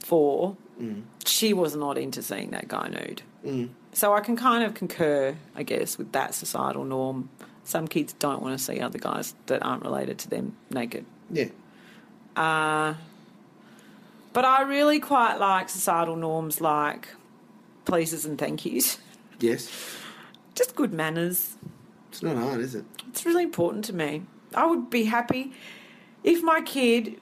[0.00, 0.56] four.
[0.80, 1.02] Mm.
[1.24, 3.22] She was not into seeing that guy nude.
[3.92, 7.30] So I can kind of concur, I guess, with that societal norm.
[7.64, 11.06] Some kids don't want to see other guys that aren't related to them naked.
[11.30, 11.48] Yeah.
[12.36, 12.94] Uh,
[14.32, 17.08] but I really quite like societal norms like
[17.86, 18.98] pleases and thank yous.
[19.40, 19.70] Yes.
[20.54, 21.56] Just good manners.
[22.10, 22.84] It's not hard, is it?
[23.08, 24.22] It's really important to me.
[24.54, 25.52] I would be happy
[26.22, 27.20] if my kid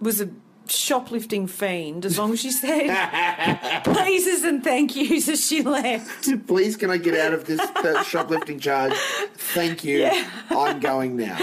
[0.00, 0.30] was a
[0.70, 6.28] shoplifting fiend as long as she said pleases and thank yous as she left.
[6.46, 7.60] Please, can I get out of this
[8.06, 8.92] shoplifting charge?
[9.34, 10.10] Thank you.
[10.50, 11.36] I'm going now.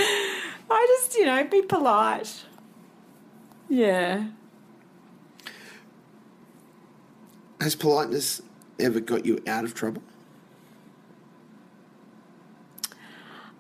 [0.70, 2.44] I just, you know, be polite.
[3.70, 4.28] Yeah.
[7.62, 8.42] Has politeness
[8.80, 10.04] ever got you out of trouble?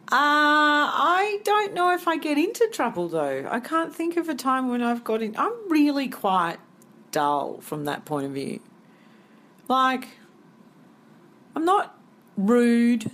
[0.09, 3.45] Uh, I don't know if I get into trouble though.
[3.49, 5.35] I can't think of a time when I've got in.
[5.37, 6.57] I'm really quite
[7.11, 8.61] dull from that point of view.
[9.67, 10.07] Like,
[11.55, 11.97] I'm not
[12.37, 13.11] rude.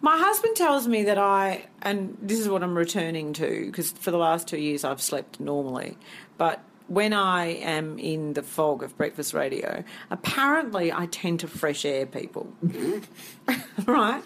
[0.00, 4.10] My husband tells me that I, and this is what I'm returning to, because for
[4.10, 5.96] the last two years I've slept normally,
[6.36, 11.84] but when I am in the fog of breakfast radio, apparently I tend to fresh
[11.84, 12.52] air people.
[13.86, 14.22] right?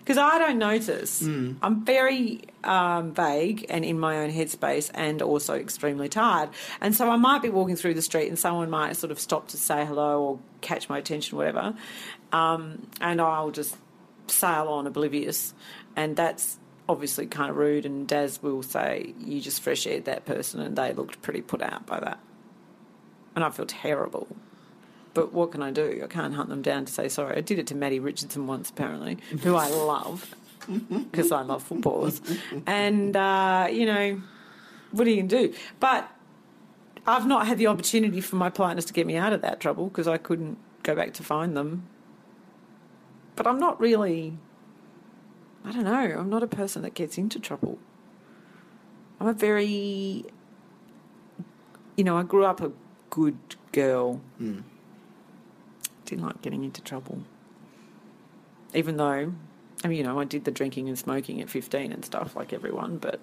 [0.00, 1.22] Because I don't notice.
[1.62, 6.50] I'm very um, vague and in my own headspace and also extremely tired.
[6.80, 9.48] And so I might be walking through the street and someone might sort of stop
[9.48, 11.74] to say hello or catch my attention, whatever.
[12.32, 13.76] Um, and I'll just
[14.26, 15.54] sail on oblivious.
[15.94, 16.58] And that's
[16.88, 17.86] obviously kind of rude.
[17.86, 20.60] And Daz will say, You just fresh aired that person.
[20.60, 22.18] And they looked pretty put out by that.
[23.34, 24.28] And I feel terrible.
[25.14, 26.00] But what can I do?
[26.02, 27.36] I can't hunt them down to say sorry.
[27.36, 30.34] I did it to Matty Richardson once, apparently, who I love
[31.10, 32.20] because I love footballers.
[32.66, 34.22] And, uh, you know,
[34.90, 35.54] what are you going to do?
[35.80, 36.10] But
[37.06, 39.88] I've not had the opportunity for my politeness to get me out of that trouble
[39.88, 41.88] because I couldn't go back to find them.
[43.34, 44.38] But I'm not really,
[45.64, 47.78] I don't know, I'm not a person that gets into trouble.
[49.20, 50.24] I'm a very,
[51.96, 52.72] you know, I grew up a
[53.10, 53.36] good
[53.70, 54.20] girl.
[56.06, 57.22] Didn't like getting into trouble.
[58.74, 59.32] Even though,
[59.84, 62.52] I mean, you know, I did the drinking and smoking at 15 and stuff like
[62.52, 63.20] everyone, but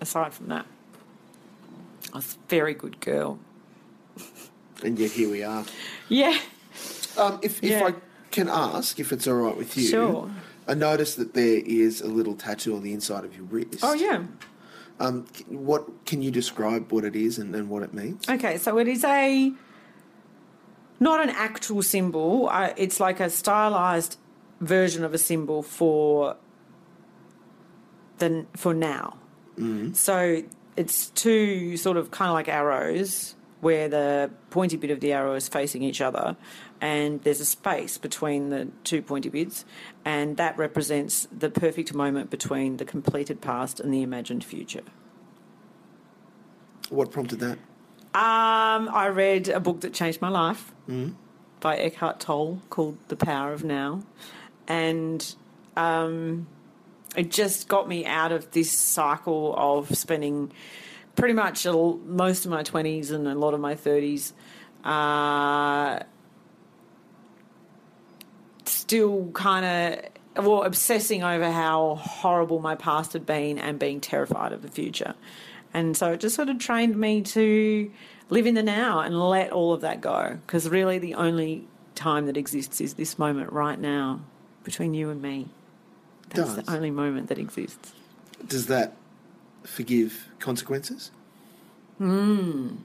[0.00, 0.66] aside from that,
[2.12, 3.38] I was a very good girl.
[4.82, 5.62] And yet here we are.
[6.08, 6.38] Yeah.
[7.18, 7.88] Um, if if Yeah.
[7.88, 7.94] I
[8.30, 10.30] can ask, if it's all right with you, Sure.
[10.68, 13.80] I noticed that there is a little tattoo on the inside of your wrist.
[13.82, 14.24] Oh, yeah.
[15.00, 18.28] Um, c- what can you describe what it is and, and what it means?
[18.28, 19.52] Okay, so it is a
[21.00, 22.48] not an actual symbol.
[22.50, 24.18] Uh, it's like a stylized
[24.60, 26.36] version of a symbol for
[28.18, 29.16] the for now.
[29.94, 30.42] So
[30.76, 35.34] it's two sort of kind of like arrows where the pointy bit of the arrow
[35.34, 36.34] is facing each other,
[36.80, 39.64] and there's a space between the two pointy bits,
[40.04, 44.82] and that represents the perfect moment between the completed past and the imagined future.
[46.88, 47.58] What prompted that?
[48.12, 50.72] Um, I read a book that changed my life
[51.60, 54.02] by Eckhart Tolle called The Power of Now.
[54.66, 55.34] And
[55.76, 56.48] um,
[57.16, 60.52] it just got me out of this cycle of spending
[61.14, 64.32] pretty much most of my 20s and a lot of my 30s
[64.84, 66.02] uh,
[68.90, 69.64] still kind
[70.36, 74.68] of well obsessing over how horrible my past had been and being terrified of the
[74.68, 75.14] future.
[75.72, 77.88] And so it just sort of trained me to
[78.30, 80.38] live in the now and let all of that go.
[80.44, 84.22] Because really the only time that exists is this moment right now
[84.64, 85.46] between you and me.
[86.30, 86.64] That's Does.
[86.64, 87.92] the only moment that exists.
[88.44, 88.96] Does that
[89.62, 91.12] forgive consequences?
[91.98, 92.78] Hmm.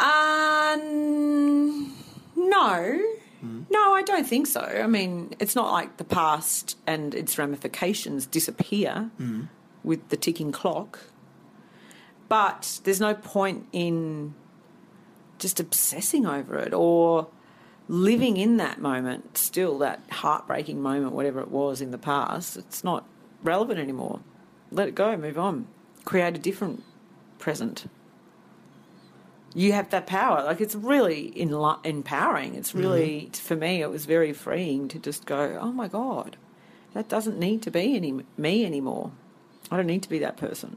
[0.00, 1.94] Um,
[2.36, 3.00] no.
[3.70, 4.60] No, I don't think so.
[4.60, 9.10] I mean, it's not like the past and its ramifications disappear
[9.82, 10.98] with the ticking clock.
[12.28, 14.34] But there's no point in
[15.38, 17.28] just obsessing over it or
[17.88, 22.56] living in that moment, still that heartbreaking moment, whatever it was in the past.
[22.56, 23.06] It's not
[23.42, 24.20] relevant anymore.
[24.70, 25.66] Let it go, move on.
[26.04, 26.84] Create a different
[27.38, 27.86] present
[29.54, 30.44] you have that power.
[30.44, 32.54] Like it's really enli- empowering.
[32.54, 33.82] It's really for me.
[33.82, 36.36] It was very freeing to just go, oh my god,
[36.94, 39.12] that doesn't need to be any me anymore.
[39.70, 40.76] I don't need to be that person.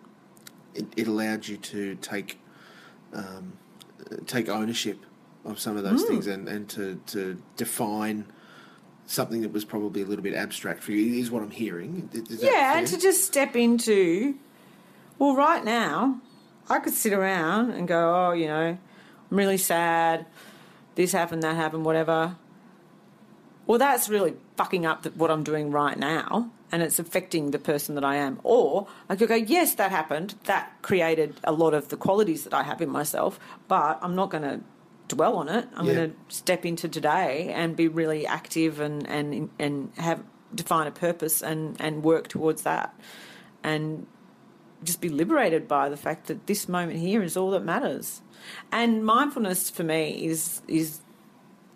[0.74, 2.40] It, it allowed you to take
[3.14, 3.54] um,
[4.26, 5.00] take ownership
[5.46, 8.26] of some of those things and, and to, to define
[9.06, 12.10] something that was probably a little bit abstract for you, is what I'm hearing.
[12.30, 14.36] Yeah, and to just step into,
[15.20, 16.22] well, right now,
[16.70, 18.78] I could sit around and go, oh, you know,
[19.32, 20.26] I'm really sad.
[20.96, 22.36] This happened, that happened, whatever.
[23.66, 27.96] Well, that's really fucking up what I'm doing right now, and it's affecting the person
[27.96, 28.40] that I am.
[28.44, 30.36] Or I could go, yes, that happened.
[30.46, 34.30] That created a lot of the qualities that I have in myself, but I'm not
[34.30, 34.60] going to
[35.08, 35.68] dwell on it.
[35.76, 35.94] I'm Yeah.
[35.94, 40.92] going to step into today and be really active and and and have define a
[40.92, 42.94] purpose and and work towards that,
[43.64, 44.06] and
[44.84, 48.22] just be liberated by the fact that this moment here is all that matters.
[48.72, 51.00] And mindfulness for me is is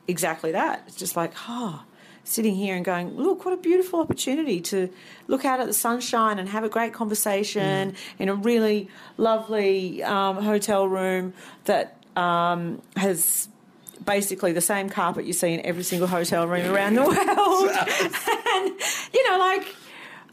[0.07, 0.83] exactly that.
[0.87, 1.83] It's just like, oh,
[2.27, 4.89] sitting here and going, look, what a beautiful opportunity to
[5.27, 10.37] look out at the sunshine and have a great conversation in a really lovely um,
[10.37, 11.33] hotel room
[11.65, 13.47] that um, has
[14.03, 17.15] basically the same carpet you see in every single hotel room around the world.
[18.55, 18.79] and,
[19.13, 19.75] you know, like,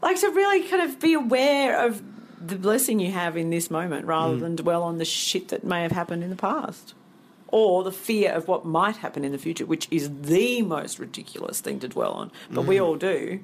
[0.01, 2.01] like to really kind of be aware of
[2.45, 4.39] the blessing you have in this moment rather mm.
[4.41, 6.93] than dwell on the shit that may have happened in the past
[7.47, 11.61] or the fear of what might happen in the future, which is the most ridiculous
[11.61, 12.31] thing to dwell on.
[12.51, 12.83] But we mm.
[12.83, 13.39] all do.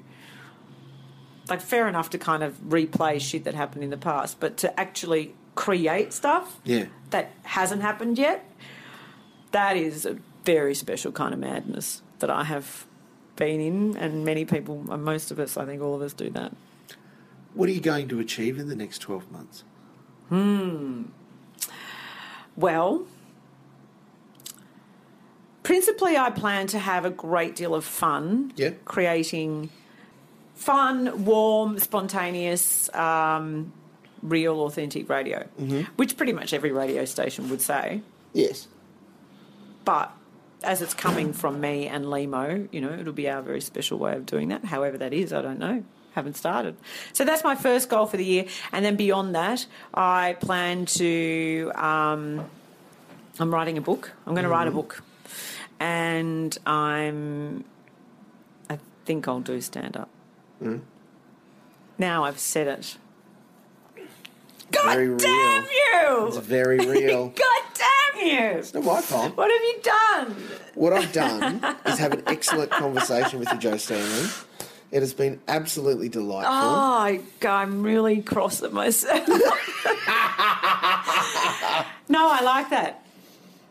[1.48, 4.78] Like, fair enough to kind of replay shit that happened in the past, but to
[4.78, 6.86] actually create stuff Yeah.
[7.10, 8.44] that hasn't happened yet,
[9.52, 12.86] that is a very special kind of madness that I have
[13.36, 16.52] been in, and many people, most of us, I think all of us do that.
[17.54, 19.64] What are you going to achieve in the next 12 months?
[20.28, 21.02] Hmm.
[22.56, 23.06] Well,
[25.62, 28.70] principally, I plan to have a great deal of fun Yeah.
[28.84, 29.70] creating
[30.54, 33.72] fun, warm, spontaneous, um,
[34.22, 35.44] real, authentic radio,
[35.96, 38.00] which pretty much every radio station would say.
[38.32, 38.68] Yes.
[39.84, 40.12] But
[40.62, 44.14] as it's coming from me and Lehmo, you know, it'll be our very special way
[44.14, 44.66] of doing that.
[44.66, 45.82] However, that is, I don't know.
[46.14, 46.76] Haven't started.
[47.12, 48.44] So that's my first goal for the year.
[48.70, 51.72] And then beyond that, I plan to.
[51.74, 52.44] Um,
[53.38, 54.12] I'm writing a book.
[54.26, 55.02] I'm going to write a book.
[55.80, 57.64] And I'm.
[58.68, 60.08] I think I'll do stand up.
[61.98, 62.96] Now I've said it.
[64.70, 66.26] God Very damn real.
[66.28, 66.42] It's you!
[66.42, 67.28] very real.
[67.36, 68.58] God damn you!
[68.58, 69.36] It's not my fault.
[69.36, 70.36] What have you done?
[70.74, 74.28] What I've done is have an excellent conversation with you, Jo Stanley.
[74.92, 76.52] It has been absolutely delightful.
[76.54, 79.26] Oh, I'm really cross at myself.
[79.28, 79.38] no,
[82.30, 83.02] I like that.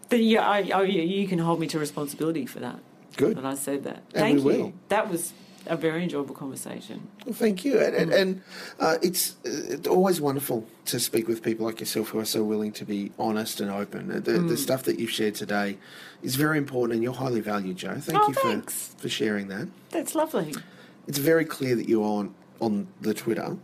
[0.09, 2.80] But yeah, I, oh, you, can hold me to responsibility for that.
[3.17, 3.38] Good.
[3.38, 3.97] That I said that.
[4.13, 4.43] And Thank you.
[4.45, 4.74] will.
[4.89, 5.32] That was
[5.67, 7.07] a very enjoyable conversation.
[7.26, 7.80] Well, thank you.
[7.80, 8.41] And, and, and
[8.80, 12.72] uh, it's, it's always wonderful to speak with people like yourself who are so willing
[12.74, 14.07] to be honest and open.
[14.07, 14.49] The, Mm.
[14.49, 15.78] the stuff that you've shared today
[16.24, 17.95] is very important and you're highly valued, Jo.
[17.99, 18.88] Thank Oh, you thanks.
[18.95, 19.67] for, for sharing that.
[19.91, 20.55] That's lovely.
[21.08, 23.58] It's very clear that you're on, on the Twitter.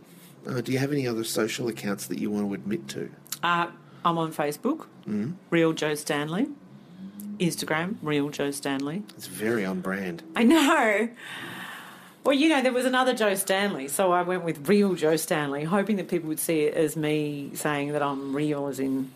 [0.46, 3.10] Uh, do you have any other social accounts that you want to admit to?
[3.42, 3.68] Uh,
[4.04, 5.34] I'm on Facebook, Mm.
[5.50, 6.48] Real Jo Stanley.
[7.38, 9.02] Instagram, Real Jo Stanley.
[9.16, 10.22] It's very on brand.
[10.36, 11.08] I know.
[12.24, 15.64] Well, you know, there was another Jo Stanley, so I went with Real Jo Stanley,
[15.64, 19.10] hoping that people would see it as me saying that I'm real as in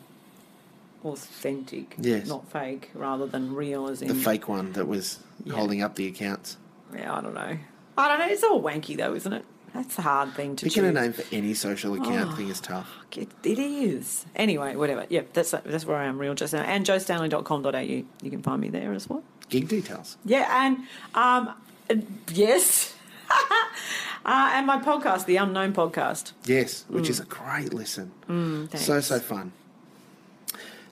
[1.04, 2.26] authentic, Yes.
[2.28, 4.08] not fake, rather than real as in.
[4.08, 5.54] The fake one that was Yeah.
[5.54, 6.56] holding up the accounts.
[6.94, 7.58] Yeah, I don't know.
[7.96, 8.26] I don't know.
[8.32, 9.44] It's all wanky though, isn't it?
[9.74, 12.36] That's a hard thing to Picking a name for any social account Oh.
[12.36, 12.90] thing is tough.
[13.16, 14.26] It, it is.
[14.36, 15.06] Anyway, whatever.
[15.08, 16.68] Yep, that's that's where I am, Real Jo Stanley.
[16.68, 17.78] And jostanley.com.au.
[17.80, 19.22] You can find me there as well.
[19.48, 20.16] Gig details.
[20.26, 20.78] Yeah, and
[21.14, 21.54] um,
[21.90, 21.94] uh,
[22.32, 22.94] yes.
[23.30, 26.32] uh, and my podcast, The Unknown Podcast.
[26.44, 27.10] Yes, which Mm.
[27.10, 28.10] is a great listen.
[28.26, 28.84] thanks.
[28.84, 29.52] so, so fun.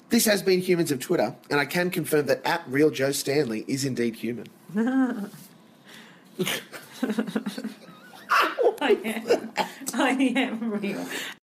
[0.09, 3.65] This has been Humans of Twitter, and I can confirm that at Real Jo Stanley
[3.69, 4.47] is indeed human.
[8.83, 9.53] I am.
[9.95, 11.07] I am real.